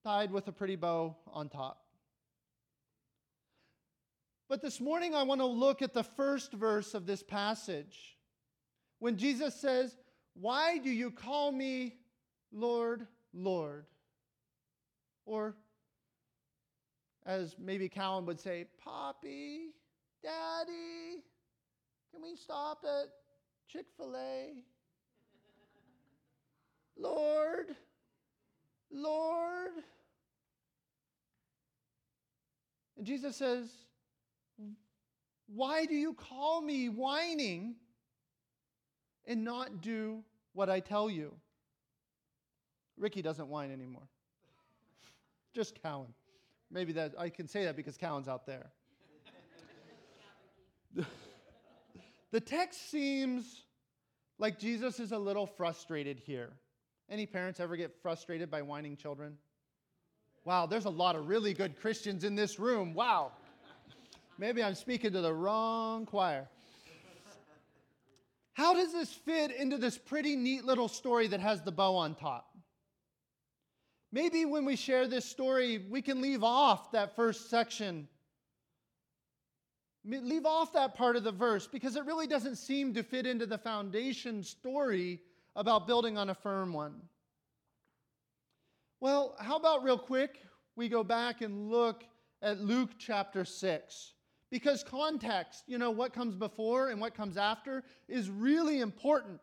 tied 0.02 0.30
with 0.30 0.46
a 0.48 0.52
pretty 0.52 0.76
bow 0.76 1.16
on 1.32 1.48
top. 1.48 1.80
But 4.48 4.60
this 4.60 4.80
morning, 4.80 5.14
I 5.14 5.22
want 5.22 5.40
to 5.40 5.46
look 5.46 5.80
at 5.80 5.94
the 5.94 6.04
first 6.04 6.52
verse 6.52 6.92
of 6.92 7.06
this 7.06 7.22
passage 7.22 8.18
when 8.98 9.16
Jesus 9.16 9.54
says, 9.54 9.96
Why 10.34 10.78
do 10.78 10.90
you 10.90 11.10
call 11.10 11.50
me 11.50 11.96
Lord, 12.52 13.06
Lord? 13.32 13.86
Or, 15.24 15.56
as 17.26 17.56
maybe 17.58 17.88
Callan 17.88 18.26
would 18.26 18.40
say, 18.40 18.66
Poppy, 18.82 19.70
Daddy, 20.22 21.22
can 22.12 22.22
we 22.22 22.36
stop 22.36 22.84
at 22.84 23.08
Chick 23.68 23.86
fil 23.96 24.14
A? 24.16 24.52
Lord, 26.96 27.74
Lord. 28.90 29.72
And 32.96 33.06
Jesus 33.06 33.36
says, 33.36 33.68
Why 35.46 35.86
do 35.86 35.94
you 35.94 36.14
call 36.14 36.60
me 36.60 36.88
whining 36.88 37.74
and 39.26 39.42
not 39.44 39.80
do 39.80 40.22
what 40.52 40.70
I 40.70 40.80
tell 40.80 41.10
you? 41.10 41.34
Ricky 42.96 43.22
doesn't 43.22 43.48
whine 43.48 43.72
anymore. 43.72 44.08
Just 45.54 45.82
Cowan. 45.82 46.14
Maybe 46.70 46.92
that 46.92 47.14
I 47.18 47.28
can 47.28 47.46
say 47.46 47.64
that 47.64 47.76
because 47.76 47.96
Cowan's 47.96 48.28
out 48.28 48.46
there. 48.46 48.70
the 52.30 52.40
text 52.40 52.90
seems 52.90 53.62
like 54.38 54.58
Jesus 54.58 55.00
is 55.00 55.12
a 55.12 55.18
little 55.18 55.46
frustrated 55.46 56.18
here. 56.18 56.52
Any 57.08 57.26
parents 57.26 57.60
ever 57.60 57.76
get 57.76 57.94
frustrated 58.02 58.50
by 58.50 58.62
whining 58.62 58.96
children? 58.96 59.36
Wow, 60.44 60.66
there's 60.66 60.84
a 60.84 60.90
lot 60.90 61.16
of 61.16 61.28
really 61.28 61.54
good 61.54 61.80
Christians 61.80 62.24
in 62.24 62.34
this 62.34 62.58
room. 62.58 62.94
Wow. 62.94 63.32
Maybe 64.38 64.62
I'm 64.62 64.74
speaking 64.74 65.12
to 65.12 65.20
the 65.20 65.32
wrong 65.32 66.06
choir. 66.06 66.48
How 68.52 68.74
does 68.74 68.92
this 68.92 69.12
fit 69.12 69.50
into 69.50 69.78
this 69.78 69.98
pretty 69.98 70.36
neat 70.36 70.64
little 70.64 70.88
story 70.88 71.26
that 71.28 71.40
has 71.40 71.62
the 71.62 71.72
bow 71.72 71.96
on 71.96 72.14
top? 72.14 72.53
Maybe 74.14 74.44
when 74.44 74.64
we 74.64 74.76
share 74.76 75.08
this 75.08 75.24
story, 75.24 75.84
we 75.90 76.00
can 76.00 76.20
leave 76.20 76.44
off 76.44 76.92
that 76.92 77.16
first 77.16 77.50
section. 77.50 78.06
Leave 80.04 80.46
off 80.46 80.72
that 80.74 80.94
part 80.94 81.16
of 81.16 81.24
the 81.24 81.32
verse 81.32 81.66
because 81.66 81.96
it 81.96 82.04
really 82.04 82.28
doesn't 82.28 82.54
seem 82.54 82.94
to 82.94 83.02
fit 83.02 83.26
into 83.26 83.44
the 83.44 83.58
foundation 83.58 84.44
story 84.44 85.20
about 85.56 85.88
building 85.88 86.16
on 86.16 86.30
a 86.30 86.34
firm 86.34 86.72
one. 86.72 86.94
Well, 89.00 89.34
how 89.40 89.56
about 89.56 89.82
real 89.82 89.98
quick 89.98 90.38
we 90.76 90.88
go 90.88 91.02
back 91.02 91.40
and 91.40 91.68
look 91.68 92.04
at 92.40 92.60
Luke 92.60 92.90
chapter 92.96 93.44
6? 93.44 94.12
Because 94.48 94.84
context, 94.84 95.64
you 95.66 95.76
know, 95.76 95.90
what 95.90 96.12
comes 96.12 96.36
before 96.36 96.90
and 96.90 97.00
what 97.00 97.16
comes 97.16 97.36
after, 97.36 97.82
is 98.08 98.30
really 98.30 98.78
important. 98.78 99.40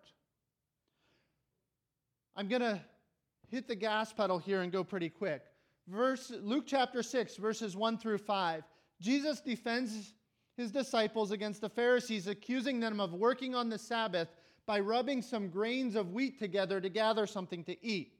I'm 2.38 2.47
going 2.47 2.62
to 2.62 2.79
hit 3.52 3.68
the 3.68 3.76
gas 3.76 4.14
pedal 4.14 4.40
here 4.40 4.62
and 4.62 4.72
go 4.72 4.84
pretty 4.84 5.10
quick. 5.10 5.44
Verse, 5.88 6.32
Luke 6.42 6.64
chapter 6.66 7.04
6, 7.04 7.36
verses 7.36 7.76
1 7.76 7.98
through 7.98 8.18
5. 8.18 8.64
Jesus 9.02 9.42
defends 9.42 10.14
his 10.56 10.72
disciples 10.72 11.32
against 11.32 11.60
the 11.60 11.70
Pharisees, 11.70 12.28
accusing 12.28 12.80
them 12.80 13.00
of 13.00 13.14
working 13.14 13.54
on 13.54 13.68
the 13.68 13.78
Sabbath 13.78 14.30
by 14.66 14.80
rubbing 14.80 15.22
some 15.22 15.50
grains 15.50 15.96
of 15.96 16.14
wheat 16.14 16.40
together 16.40 16.80
to 16.80 16.90
gather 16.90 17.28
something 17.28 17.64
to 17.66 17.86
eat. 17.86 18.14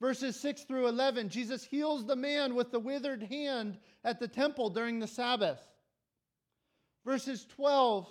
Verses 0.00 0.38
6 0.38 0.64
through 0.64 0.88
11, 0.88 1.28
Jesus 1.28 1.64
heals 1.64 2.04
the 2.04 2.16
man 2.16 2.54
with 2.54 2.70
the 2.70 2.78
withered 2.78 3.22
hand 3.22 3.78
at 4.04 4.20
the 4.20 4.28
temple 4.28 4.68
during 4.68 4.98
the 4.98 5.06
Sabbath. 5.06 5.60
Verses 7.04 7.46
12 7.46 8.08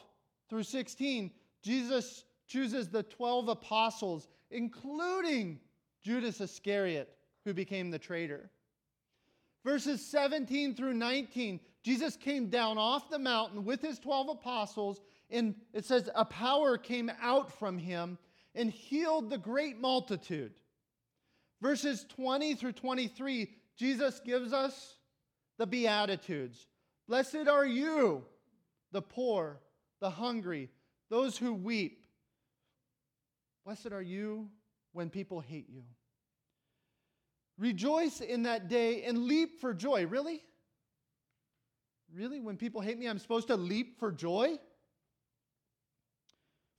through 0.50 0.64
16, 0.64 1.32
Jesus 1.62 2.26
chooses 2.48 2.90
the 2.90 3.04
12 3.04 3.50
apostles, 3.50 4.28
including 4.50 5.60
Judas 6.04 6.42
Iscariot, 6.42 7.10
who 7.46 7.54
became 7.54 7.92
the 7.92 8.00
traitor. 8.00 8.50
Verses 9.64 10.04
17 10.06 10.76
through 10.76 10.94
19, 10.94 11.60
Jesus 11.84 12.16
came 12.16 12.50
down 12.50 12.78
off 12.78 13.10
the 13.10 13.20
mountain 13.20 13.64
with 13.64 13.82
his 13.82 14.00
12 14.00 14.30
apostles, 14.30 15.02
and 15.30 15.56
it 15.74 15.86
says, 15.86 16.10
a 16.16 16.26
power 16.26 16.78
came 16.78 17.12
out 17.22 17.52
from 17.52 17.78
him 17.78 18.18
and 18.56 18.72
healed 18.72 19.30
the 19.30 19.38
great 19.38 19.80
multitude. 19.80 20.54
Verses 21.62 22.06
20 22.10 22.56
through 22.56 22.74
23, 22.74 23.50
Jesus 23.78 24.20
gives 24.20 24.52
us 24.52 24.98
the 25.58 25.68
Beatitudes. 25.68 26.68
Blessed 27.08 27.48
are 27.48 27.66
you, 27.66 28.24
the 28.92 29.02
poor, 29.02 29.60
the 30.00 30.10
hungry, 30.10 30.70
those 31.10 31.38
who 31.38 31.54
weep. 31.54 32.06
Blessed 33.64 33.92
are 33.92 34.02
you 34.02 34.50
when 34.93 35.10
people 35.10 35.39
hate 35.39 35.69
you. 35.69 35.84
Rejoice 37.58 38.21
in 38.21 38.43
that 38.43 38.69
day 38.69 39.04
and 39.04 39.25
leap 39.25 39.60
for 39.62 39.73
joy. 39.73 40.06
Really? 40.08 40.41
Really? 42.13 42.39
When 42.39 42.58
people 42.58 42.82
hate 42.82 42.97
me, 42.97 43.08
I'm 43.08 43.19
supposed 43.19 43.47
to 43.47 43.56
leap 43.56 43.99
for 43.99 44.12
joy? 44.12 44.58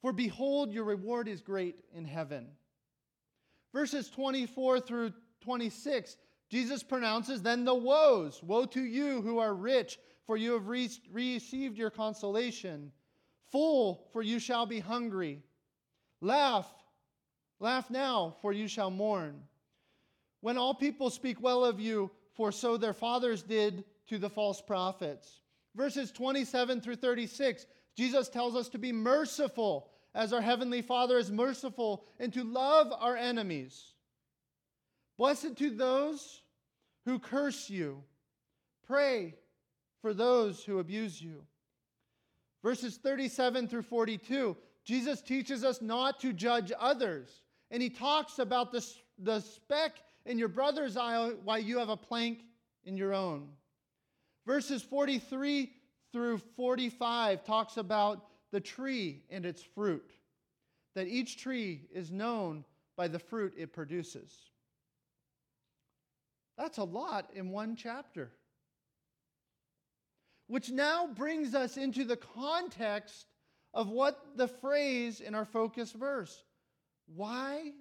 For 0.03 0.13
behold, 0.13 0.73
your 0.73 0.85
reward 0.85 1.29
is 1.29 1.41
great 1.41 1.77
in 1.95 2.05
heaven. 2.05 2.49
Verses 3.73 4.11
24 4.11 4.81
through 4.81 5.13
26, 5.41 6.17
Jesus 6.51 6.83
pronounces 6.83 7.41
then 7.41 7.65
the 7.65 7.75
woes 7.75 8.43
Woe 8.43 8.67
to 8.67 8.83
you 8.83 9.23
who 9.23 9.39
are 9.39 9.55
rich, 9.55 9.99
for 10.27 10.37
you 10.37 10.53
have 10.53 10.67
re- 10.67 10.91
received 11.11 11.79
your 11.79 11.91
consolation. 11.91 12.93
Full, 13.51 14.09
for 14.13 14.23
you 14.23 14.39
shall 14.39 14.67
be 14.67 14.81
hungry. 14.81 15.43
Laugh, 16.21 16.67
laugh 17.63 17.89
now, 17.91 18.37
for 18.43 18.53
you 18.53 18.69
shall 18.69 18.91
mourn. 18.91 19.41
When 20.41 20.59
all 20.59 20.75
people 20.75 21.09
speak 21.09 21.41
well 21.41 21.65
of 21.65 21.81
you, 21.81 22.11
for 22.35 22.51
so 22.51 22.77
their 22.77 22.93
fathers 22.93 23.43
did 23.43 23.85
to 24.09 24.19
the 24.19 24.29
false 24.29 24.61
prophets. 24.61 25.41
Verses 25.75 26.11
27 26.11 26.81
through 26.81 26.97
36, 26.97 27.67
Jesus 27.97 28.29
tells 28.29 28.57
us 28.57 28.69
to 28.71 28.79
be 28.79 28.93
merciful 28.93 29.91
as 30.15 30.33
our 30.33 30.41
Heavenly 30.41 30.83
Father 30.83 31.19
is 31.19 31.31
merciful 31.31 32.05
and 32.19 32.33
to 32.35 32.43
love 32.43 32.93
our 32.99 33.17
enemies. 33.17 33.93
Blessed 35.17 35.57
to 35.57 35.71
those 35.71 36.43
who 37.05 37.19
curse 37.19 37.71
you. 37.71 38.03
Pray 38.87 39.37
for 40.01 40.13
those 40.13 40.65
who 40.65 40.81
abuse 40.81 41.23
you. 41.23 41.45
Verses 42.63 42.97
37 42.97 43.69
through 43.69 43.83
42, 43.83 44.57
Jesus 44.85 45.23
teaches 45.23 45.65
us 45.65 45.81
not 45.81 46.21
to 46.21 46.33
judge 46.33 46.73
others. 46.79 47.43
And 47.73 47.83
he 47.83 47.89
talks 47.89 48.39
about 48.39 48.71
the, 48.71 48.87
the 49.19 49.41
speck 49.41 49.93
in 50.27 50.39
your 50.39 50.49
brother's 50.49 50.97
eye 50.97 51.31
while 51.43 51.59
you 51.59 51.79
have 51.79 51.89
a 51.89 51.97
plank 51.97 52.45
in 52.85 52.99
your 52.99 53.15
own. 53.15 53.49
Verses 54.47 54.83
43 54.83 55.73
through 56.13 56.39
45 56.55 57.45
talks 57.45 57.79
about 57.79 58.27
the 58.53 58.61
tree 58.61 59.23
and 59.31 59.47
its 59.47 59.63
fruit, 59.63 60.13
that 60.95 61.09
each 61.09 61.39
tree 61.39 61.89
is 61.91 62.11
known 62.11 62.65
by 62.95 63.09
the 63.09 63.19
fruit 63.19 63.55
it 63.57 63.73
produces. 63.73 64.31
That's 66.59 66.77
a 66.77 66.85
lot 66.85 67.31
in 67.35 67.51
one 67.51 67.75
chapter. 67.75 68.31
Which 70.49 70.71
now 70.71 71.07
brings 71.07 71.55
us 71.55 71.79
into 71.79 72.05
the 72.05 72.19
context 72.19 73.25
of 73.73 73.89
what 73.89 74.21
the 74.37 74.49
phrase 74.49 75.21
in 75.21 75.35
our 75.35 75.47
focus 75.47 75.93
verse 75.93 76.45
Why 77.15 77.73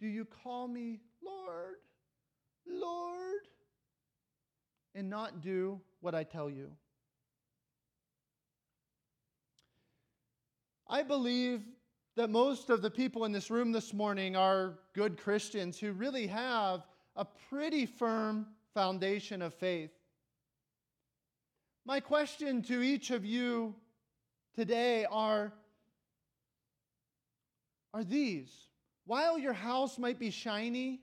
do 0.00 0.06
you 0.06 0.24
call 0.24 0.66
me 0.66 1.00
Lord, 1.24 1.76
Lord, 2.66 3.40
and 4.94 5.10
not 5.10 5.42
do 5.42 5.80
what 6.00 6.14
I 6.14 6.24
tell 6.24 6.48
you? 6.48 6.70
I 10.88 11.02
believe 11.02 11.62
that 12.16 12.28
most 12.28 12.68
of 12.68 12.82
the 12.82 12.90
people 12.90 13.24
in 13.24 13.32
this 13.32 13.50
room 13.50 13.72
this 13.72 13.94
morning 13.94 14.36
are 14.36 14.78
good 14.94 15.16
Christians 15.16 15.78
who 15.78 15.92
really 15.92 16.26
have 16.26 16.86
a 17.16 17.24
pretty 17.24 17.86
firm 17.86 18.46
foundation 18.74 19.40
of 19.42 19.54
faith. 19.54 19.90
My 21.84 22.00
question 22.00 22.62
to 22.62 22.82
each 22.82 23.10
of 23.10 23.24
you 23.24 23.74
today 24.54 25.06
are 25.10 25.52
are 27.94 28.04
these 28.04 28.68
while 29.04 29.38
your 29.38 29.52
house 29.52 29.98
might 29.98 30.18
be 30.18 30.30
shiny, 30.30 31.00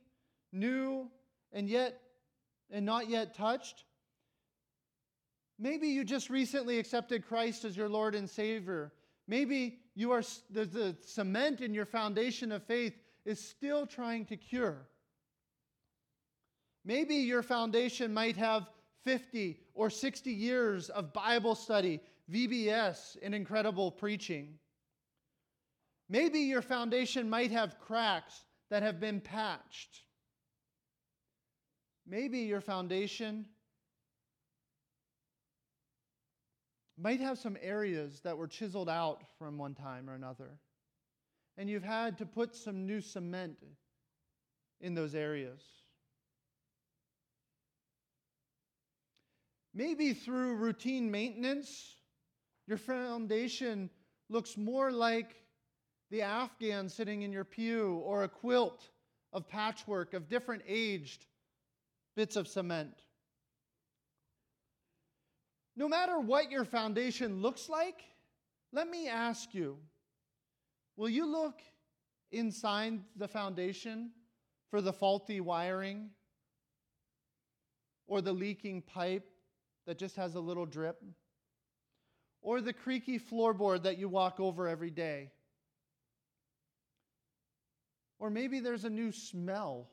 new, 0.52 1.10
and 1.52 1.68
yet 1.68 2.00
and 2.72 2.86
not 2.86 3.10
yet 3.10 3.34
touched, 3.34 3.84
maybe 5.58 5.88
you 5.88 6.04
just 6.04 6.30
recently 6.30 6.78
accepted 6.78 7.28
Christ 7.28 7.66
as 7.66 7.76
your 7.76 7.90
Lord 7.90 8.16
and 8.16 8.30
Savior. 8.30 8.94
Maybe 9.28 9.80
you 9.96 10.12
are 10.12 10.24
the, 10.50 10.66
the 10.66 10.96
cement 11.02 11.62
in 11.62 11.74
your 11.74 11.86
foundation 11.86 12.52
of 12.52 12.64
faith 12.64 12.94
is 13.26 13.40
still 13.40 13.86
trying 13.86 14.26
to 14.26 14.38
cure. 14.38 14.88
Maybe 16.86 17.16
your 17.16 17.44
foundation 17.44 18.14
might 18.14 18.38
have 18.38 18.70
50 19.04 19.60
or 19.74 19.90
60 19.90 20.32
years 20.32 20.90
of 20.90 21.14
Bible 21.14 21.56
study, 21.56 22.00
VBS, 22.32 23.18
and 23.22 23.36
incredible 23.36 23.92
preaching. 23.92 24.58
Maybe 26.10 26.40
your 26.40 26.64
foundation 26.64 27.30
might 27.30 27.52
have 27.52 27.80
cracks 27.80 28.44
that 28.72 28.82
have 28.82 29.00
been 29.00 29.22
patched. 29.22 30.02
Maybe 32.08 32.40
your 32.40 32.62
foundation 32.62 33.46
might 36.98 37.20
have 37.20 37.38
some 37.38 37.58
areas 37.62 38.22
that 38.24 38.38
were 38.38 38.48
chiseled 38.48 38.90
out 38.90 39.24
from 39.38 39.58
one 39.58 39.76
time 39.76 40.10
or 40.10 40.16
another. 40.16 40.60
And 41.58 41.70
you've 41.70 41.84
had 41.84 42.18
to 42.18 42.26
put 42.26 42.56
some 42.56 42.88
new 42.88 43.02
cement 43.02 43.58
in 44.82 44.96
those 44.96 45.14
areas. 45.14 45.62
Maybe 49.74 50.14
through 50.14 50.56
routine 50.56 51.12
maintenance, 51.12 51.96
your 52.66 52.78
foundation 52.78 53.90
looks 54.30 54.58
more 54.58 54.92
like 54.92 55.36
the 56.10 56.22
Afghan 56.22 56.90
sitting 56.90 57.22
in 57.22 57.32
your 57.32 57.44
pew 57.44 58.02
or 58.04 58.24
a 58.24 58.30
quilt 58.30 58.90
of 59.32 59.48
patchwork 59.48 60.14
of 60.14 60.28
different 60.28 60.64
aged 60.68 61.26
bits 62.16 62.36
of 62.36 62.48
cement. 62.48 63.04
No 65.76 65.88
matter 65.88 66.20
what 66.20 66.52
your 66.52 66.66
foundation 66.66 67.42
looks 67.42 67.70
like, 67.70 68.04
let 68.72 68.90
me 68.90 69.08
ask 69.08 69.54
you 69.54 69.78
will 70.98 71.10
you 71.10 71.26
look 71.26 71.62
inside 72.32 73.00
the 73.16 73.28
foundation 73.28 74.12
for 74.70 74.82
the 74.82 74.92
faulty 74.92 75.40
wiring 75.40 76.10
or 78.08 78.22
the 78.22 78.34
leaking 78.34 78.82
pipe 78.82 79.30
that 79.86 79.98
just 79.98 80.16
has 80.16 80.36
a 80.36 80.40
little 80.40 80.66
drip? 80.66 81.02
Or 82.42 82.62
the 82.62 82.74
creaky 82.74 83.20
floorboard 83.20 83.84
that 83.84 83.98
you 83.98 84.10
walk 84.10 84.40
over 84.40 84.68
every 84.68 84.92
day? 84.92 85.32
Or 88.20 88.30
maybe 88.30 88.60
there's 88.60 88.86
a 88.86 88.90
new 88.90 89.12
smell 89.12 89.90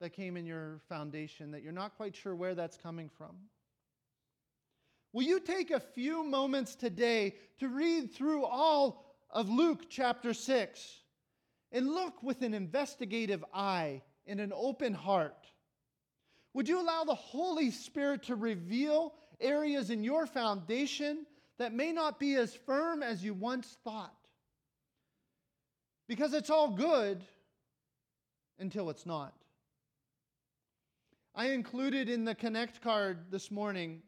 that 0.00 0.10
came 0.10 0.36
in 0.36 0.46
your 0.46 0.80
foundation 0.88 1.50
that 1.52 1.62
you're 1.62 1.72
not 1.72 1.96
quite 1.96 2.16
sure 2.16 2.34
where 2.34 2.54
that's 2.54 2.76
coming 2.76 3.08
from. 3.08 3.36
Will 5.12 5.22
you 5.22 5.38
take 5.38 5.70
a 5.70 5.78
few 5.78 6.24
moments 6.24 6.74
today 6.74 7.36
to 7.60 7.68
read 7.68 8.12
through 8.12 8.44
all 8.44 9.14
of 9.30 9.48
Luke 9.48 9.84
chapter 9.88 10.34
6 10.34 11.00
and 11.70 11.88
look 11.88 12.22
with 12.22 12.42
an 12.42 12.54
investigative 12.54 13.44
eye 13.54 14.02
and 14.26 14.40
an 14.40 14.52
open 14.54 14.92
heart 14.94 15.52
would 16.54 16.68
you 16.68 16.80
allow 16.80 17.02
the 17.02 17.14
Holy 17.14 17.72
Spirit 17.72 18.22
to 18.24 18.36
reveal 18.36 19.14
areas 19.40 19.90
in 19.90 20.04
your 20.04 20.24
foundation 20.24 21.26
that 21.58 21.74
may 21.74 21.92
not 21.92 22.18
be 22.20 22.36
as 22.36 22.54
firm 22.54 23.02
as 23.02 23.24
you 23.24 23.34
once 23.34 23.76
thought? 23.82 24.14
Because 26.06 26.34
it's 26.34 26.50
all 26.50 26.70
good 26.70 27.24
until 28.58 28.90
it's 28.90 29.06
not. 29.06 29.34
I 31.34 31.46
included 31.50 32.08
in 32.08 32.24
the 32.24 32.34
Connect 32.34 32.80
card 32.80 33.30
this 33.30 33.50
morning 33.50 34.02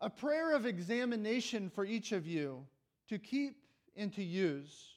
a 0.00 0.08
prayer 0.08 0.54
of 0.54 0.66
examination 0.66 1.70
for 1.70 1.84
each 1.84 2.12
of 2.12 2.26
you 2.26 2.64
to 3.08 3.18
keep 3.18 3.56
and 3.96 4.12
to 4.14 4.22
use. 4.22 4.96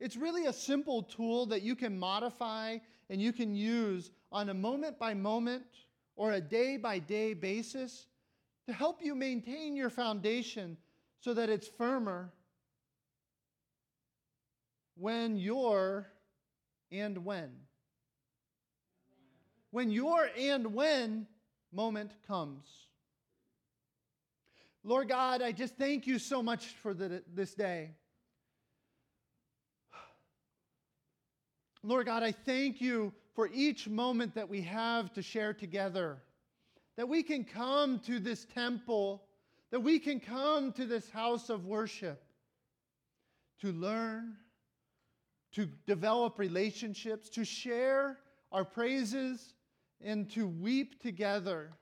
It's 0.00 0.16
really 0.16 0.46
a 0.46 0.52
simple 0.52 1.02
tool 1.02 1.46
that 1.46 1.62
you 1.62 1.76
can 1.76 1.98
modify 1.98 2.78
and 3.10 3.22
you 3.22 3.32
can 3.32 3.54
use 3.54 4.10
on 4.32 4.48
a 4.48 4.54
moment 4.54 4.98
by 4.98 5.14
moment 5.14 5.64
or 6.16 6.32
a 6.32 6.40
day 6.40 6.76
by 6.76 6.98
day 6.98 7.32
basis 7.32 8.06
to 8.66 8.72
help 8.72 9.02
you 9.02 9.14
maintain 9.14 9.76
your 9.76 9.90
foundation 9.90 10.76
so 11.20 11.34
that 11.34 11.48
it's 11.48 11.68
firmer 11.68 12.32
when 14.96 15.36
your 15.36 16.06
and 16.90 17.24
when. 17.24 17.50
When 19.70 19.90
your 19.90 20.28
and 20.38 20.74
when 20.74 21.26
moment 21.72 22.12
comes. 22.26 22.66
Lord 24.84 25.08
God, 25.08 25.42
I 25.42 25.52
just 25.52 25.76
thank 25.76 26.06
you 26.06 26.18
so 26.18 26.42
much 26.42 26.66
for 26.82 26.94
the, 26.94 27.22
this 27.32 27.54
day. 27.54 27.90
Lord 31.82 32.06
God, 32.06 32.22
I 32.22 32.32
thank 32.32 32.80
you 32.80 33.12
for 33.34 33.48
each 33.52 33.88
moment 33.88 34.34
that 34.34 34.48
we 34.48 34.62
have 34.62 35.12
to 35.14 35.22
share 35.22 35.52
together. 35.52 36.22
That 36.96 37.08
we 37.08 37.22
can 37.22 37.44
come 37.44 37.98
to 38.00 38.20
this 38.20 38.46
temple, 38.54 39.24
that 39.70 39.80
we 39.80 39.98
can 39.98 40.20
come 40.20 40.72
to 40.72 40.84
this 40.84 41.10
house 41.10 41.50
of 41.50 41.66
worship 41.66 42.22
to 43.60 43.72
learn, 43.72 44.36
to 45.54 45.66
develop 45.86 46.38
relationships, 46.38 47.28
to 47.30 47.44
share 47.44 48.18
our 48.52 48.64
praises, 48.64 49.54
and 50.00 50.30
to 50.30 50.46
weep 50.46 51.00
together, 51.00 51.72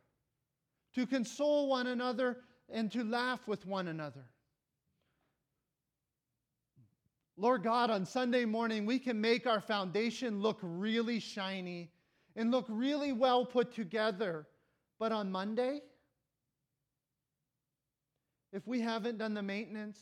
to 0.94 1.06
console 1.06 1.68
one 1.68 1.88
another, 1.88 2.38
and 2.68 2.90
to 2.92 3.02
laugh 3.02 3.46
with 3.48 3.66
one 3.66 3.88
another. 3.88 4.24
Lord 7.36 7.62
God, 7.62 7.90
on 7.90 8.04
Sunday 8.04 8.44
morning, 8.44 8.86
we 8.86 8.98
can 8.98 9.20
make 9.20 9.46
our 9.46 9.60
foundation 9.60 10.40
look 10.40 10.58
really 10.62 11.18
shiny 11.18 11.90
and 12.36 12.50
look 12.50 12.66
really 12.68 13.12
well 13.12 13.44
put 13.44 13.72
together. 13.72 14.46
But 14.98 15.12
on 15.12 15.32
Monday, 15.32 15.80
if 18.52 18.66
we 18.66 18.80
haven't 18.80 19.18
done 19.18 19.34
the 19.34 19.42
maintenance, 19.42 19.98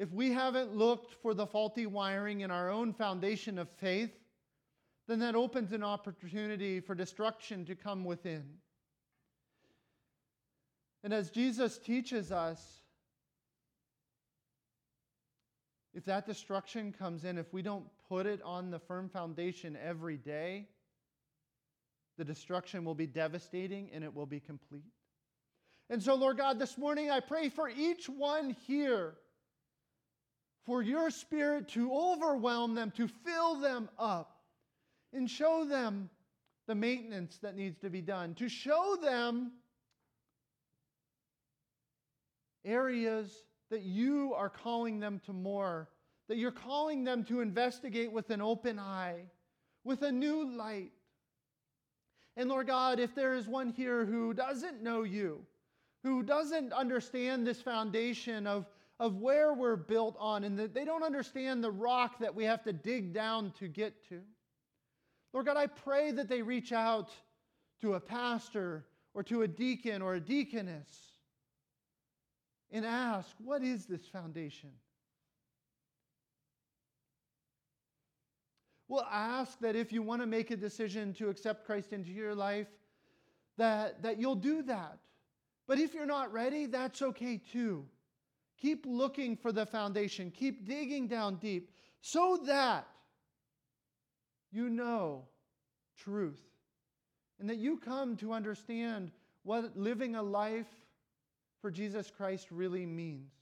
if 0.00 0.10
we 0.14 0.32
haven't 0.32 0.74
looked 0.74 1.12
for 1.20 1.34
the 1.34 1.46
faulty 1.46 1.84
wiring 1.84 2.40
in 2.40 2.50
our 2.50 2.70
own 2.70 2.94
foundation 2.94 3.58
of 3.58 3.68
faith, 3.68 4.10
then 5.06 5.18
that 5.18 5.34
opens 5.34 5.72
an 5.72 5.84
opportunity 5.84 6.80
for 6.80 6.94
destruction 6.94 7.66
to 7.66 7.74
come 7.74 8.06
within. 8.06 8.44
And 11.04 11.12
as 11.12 11.28
Jesus 11.28 11.76
teaches 11.76 12.32
us, 12.32 12.62
if 15.92 16.06
that 16.06 16.24
destruction 16.24 16.94
comes 16.98 17.26
in, 17.26 17.36
if 17.36 17.52
we 17.52 17.60
don't 17.60 17.84
put 18.08 18.24
it 18.24 18.40
on 18.42 18.70
the 18.70 18.78
firm 18.78 19.10
foundation 19.10 19.76
every 19.84 20.16
day, 20.16 20.66
the 22.16 22.24
destruction 22.24 22.86
will 22.86 22.94
be 22.94 23.06
devastating 23.06 23.90
and 23.92 24.02
it 24.02 24.14
will 24.14 24.24
be 24.24 24.40
complete. 24.40 24.94
And 25.90 26.02
so, 26.02 26.14
Lord 26.14 26.38
God, 26.38 26.58
this 26.58 26.78
morning 26.78 27.10
I 27.10 27.20
pray 27.20 27.50
for 27.50 27.68
each 27.68 28.08
one 28.08 28.56
here 28.66 29.16
for 30.66 30.82
your 30.82 31.10
spirit 31.10 31.68
to 31.68 31.92
overwhelm 31.92 32.74
them, 32.74 32.90
to 32.96 33.08
fill 33.08 33.56
them 33.56 33.88
up, 33.98 34.40
and 35.12 35.28
show 35.28 35.64
them 35.64 36.08
the 36.66 36.74
maintenance 36.74 37.38
that 37.38 37.56
needs 37.56 37.78
to 37.78 37.90
be 37.90 38.00
done, 38.00 38.34
to 38.34 38.48
show 38.48 38.96
them 39.02 39.52
areas 42.64 43.44
that 43.70 43.82
you 43.82 44.34
are 44.34 44.50
calling 44.50 45.00
them 45.00 45.20
to 45.26 45.32
more, 45.32 45.88
that 46.28 46.36
you're 46.36 46.50
calling 46.50 47.04
them 47.04 47.24
to 47.24 47.40
investigate 47.40 48.12
with 48.12 48.30
an 48.30 48.40
open 48.40 48.78
eye, 48.78 49.22
with 49.84 50.02
a 50.02 50.12
new 50.12 50.56
light. 50.56 50.92
And 52.36 52.48
Lord 52.48 52.68
God, 52.68 53.00
if 53.00 53.14
there 53.14 53.34
is 53.34 53.48
one 53.48 53.70
here 53.70 54.04
who 54.04 54.32
doesn't 54.34 54.82
know 54.82 55.02
you, 55.02 55.44
who 56.02 56.22
doesn't 56.22 56.72
understand 56.72 57.46
this 57.46 57.60
foundation 57.60 58.46
of, 58.46 58.66
of 59.00 59.16
where 59.16 59.52
we're 59.54 59.76
built 59.76 60.14
on, 60.20 60.44
and 60.44 60.58
that 60.58 60.74
they 60.74 60.84
don't 60.84 61.02
understand 61.02 61.64
the 61.64 61.70
rock 61.70 62.18
that 62.20 62.34
we 62.34 62.44
have 62.44 62.62
to 62.62 62.72
dig 62.72 63.12
down 63.12 63.50
to 63.58 63.66
get 63.66 64.06
to, 64.10 64.20
Lord 65.32 65.46
God, 65.46 65.56
I 65.56 65.66
pray 65.66 66.10
that 66.12 66.28
they 66.28 66.42
reach 66.42 66.72
out 66.72 67.10
to 67.80 67.94
a 67.94 68.00
pastor 68.00 68.84
or 69.14 69.22
to 69.24 69.42
a 69.42 69.48
deacon 69.48 70.02
or 70.02 70.14
a 70.14 70.20
deaconess 70.20 70.88
and 72.70 72.84
ask, 72.84 73.28
What 73.38 73.62
is 73.62 73.86
this 73.86 74.06
foundation? 74.06 74.70
We'll 78.88 79.06
ask 79.10 79.58
that 79.60 79.76
if 79.76 79.92
you 79.92 80.02
want 80.02 80.20
to 80.20 80.26
make 80.26 80.50
a 80.50 80.56
decision 80.56 81.14
to 81.14 81.28
accept 81.28 81.64
Christ 81.64 81.92
into 81.92 82.10
your 82.10 82.34
life, 82.34 82.66
that, 83.56 84.02
that 84.02 84.18
you'll 84.18 84.34
do 84.34 84.62
that. 84.64 84.98
But 85.68 85.78
if 85.78 85.94
you're 85.94 86.06
not 86.06 86.32
ready, 86.32 86.66
that's 86.66 87.00
okay 87.00 87.40
too. 87.52 87.86
Keep 88.60 88.84
looking 88.86 89.36
for 89.36 89.52
the 89.52 89.64
foundation, 89.64 90.30
keep 90.30 90.66
digging 90.66 91.06
down 91.06 91.36
deep 91.36 91.70
so 92.00 92.38
that 92.46 92.86
you 94.52 94.68
know 94.68 95.24
truth 95.96 96.42
and 97.38 97.48
that 97.48 97.56
you 97.56 97.78
come 97.78 98.16
to 98.16 98.32
understand 98.32 99.10
what 99.42 99.76
living 99.76 100.14
a 100.14 100.22
life 100.22 100.68
for 101.60 101.70
Jesus 101.70 102.10
Christ 102.10 102.48
really 102.50 102.84
means. 102.86 103.32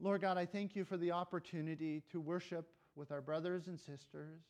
Lord 0.00 0.20
God, 0.20 0.36
I 0.36 0.46
thank 0.46 0.74
you 0.74 0.84
for 0.84 0.96
the 0.96 1.12
opportunity 1.12 2.02
to 2.10 2.20
worship 2.20 2.68
with 2.96 3.12
our 3.12 3.20
brothers 3.20 3.68
and 3.68 3.78
sisters. 3.78 4.42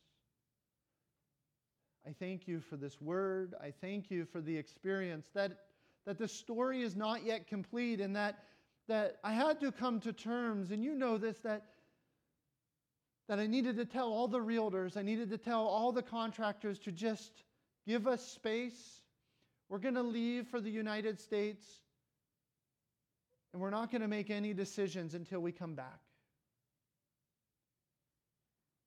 I 2.07 2.13
thank 2.19 2.47
you 2.47 2.61
for 2.61 2.77
this 2.77 3.01
word. 3.01 3.53
I 3.61 3.71
thank 3.71 4.11
you 4.11 4.25
for 4.25 4.41
the 4.41 4.55
experience 4.55 5.27
that, 5.33 5.57
that 6.05 6.17
the 6.17 6.27
story 6.27 6.81
is 6.81 6.95
not 6.95 7.25
yet 7.25 7.47
complete 7.47 7.99
and 7.99 8.15
that, 8.15 8.39
that 8.87 9.17
I 9.23 9.33
had 9.33 9.59
to 9.61 9.71
come 9.71 9.99
to 10.01 10.13
terms, 10.13 10.71
and 10.71 10.83
you 10.83 10.95
know 10.95 11.17
this, 11.17 11.39
that, 11.39 11.65
that 13.27 13.39
I 13.39 13.47
needed 13.47 13.77
to 13.77 13.85
tell 13.85 14.11
all 14.11 14.27
the 14.27 14.39
realtors, 14.39 14.97
I 14.97 15.01
needed 15.01 15.29
to 15.31 15.37
tell 15.37 15.65
all 15.65 15.91
the 15.91 16.03
contractors 16.03 16.79
to 16.79 16.91
just 16.91 17.43
give 17.87 18.07
us 18.07 18.25
space 18.25 19.01
we're 19.69 19.79
going 19.79 19.95
to 19.95 20.03
leave 20.03 20.47
for 20.47 20.61
the 20.61 20.69
United 20.69 21.19
States, 21.19 21.65
and 23.51 23.61
we're 23.61 23.71
not 23.71 23.91
going 23.91 24.01
to 24.01 24.07
make 24.07 24.29
any 24.29 24.53
decisions 24.53 25.15
until 25.15 25.39
we 25.39 25.51
come 25.51 25.73
back. 25.73 25.99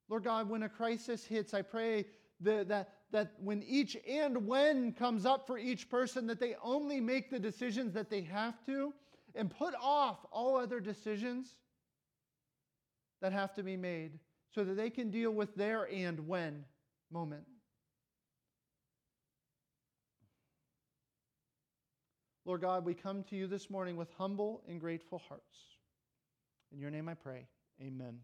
Lord 0.08 0.24
God, 0.24 0.48
when 0.48 0.62
a 0.62 0.68
crisis 0.68 1.24
hits, 1.24 1.52
I 1.52 1.62
pray 1.62 2.06
that, 2.40 2.68
that, 2.68 2.90
that 3.10 3.32
when 3.40 3.62
each 3.62 3.96
and 4.08 4.46
when 4.46 4.92
comes 4.92 5.24
up 5.24 5.46
for 5.46 5.58
each 5.58 5.88
person, 5.88 6.26
that 6.26 6.40
they 6.40 6.56
only 6.62 7.00
make 7.00 7.30
the 7.30 7.38
decisions 7.38 7.94
that 7.94 8.10
they 8.10 8.22
have 8.22 8.64
to 8.66 8.92
and 9.34 9.50
put 9.50 9.74
off 9.80 10.18
all 10.30 10.56
other 10.56 10.80
decisions 10.80 11.56
that 13.20 13.32
have 13.32 13.54
to 13.54 13.62
be 13.62 13.76
made 13.76 14.18
so 14.54 14.64
that 14.64 14.76
they 14.76 14.90
can 14.90 15.10
deal 15.10 15.30
with 15.30 15.54
their 15.54 15.84
and 15.84 16.26
when 16.26 16.64
moment. 17.10 17.44
Lord 22.44 22.62
God, 22.62 22.84
we 22.84 22.94
come 22.94 23.24
to 23.24 23.36
you 23.36 23.46
this 23.46 23.68
morning 23.68 23.96
with 23.96 24.08
humble 24.16 24.62
and 24.66 24.80
grateful 24.80 25.20
hearts. 25.28 25.58
In 26.72 26.80
your 26.80 26.90
name 26.90 27.08
I 27.08 27.14
pray. 27.14 27.46
Amen. 27.82 28.20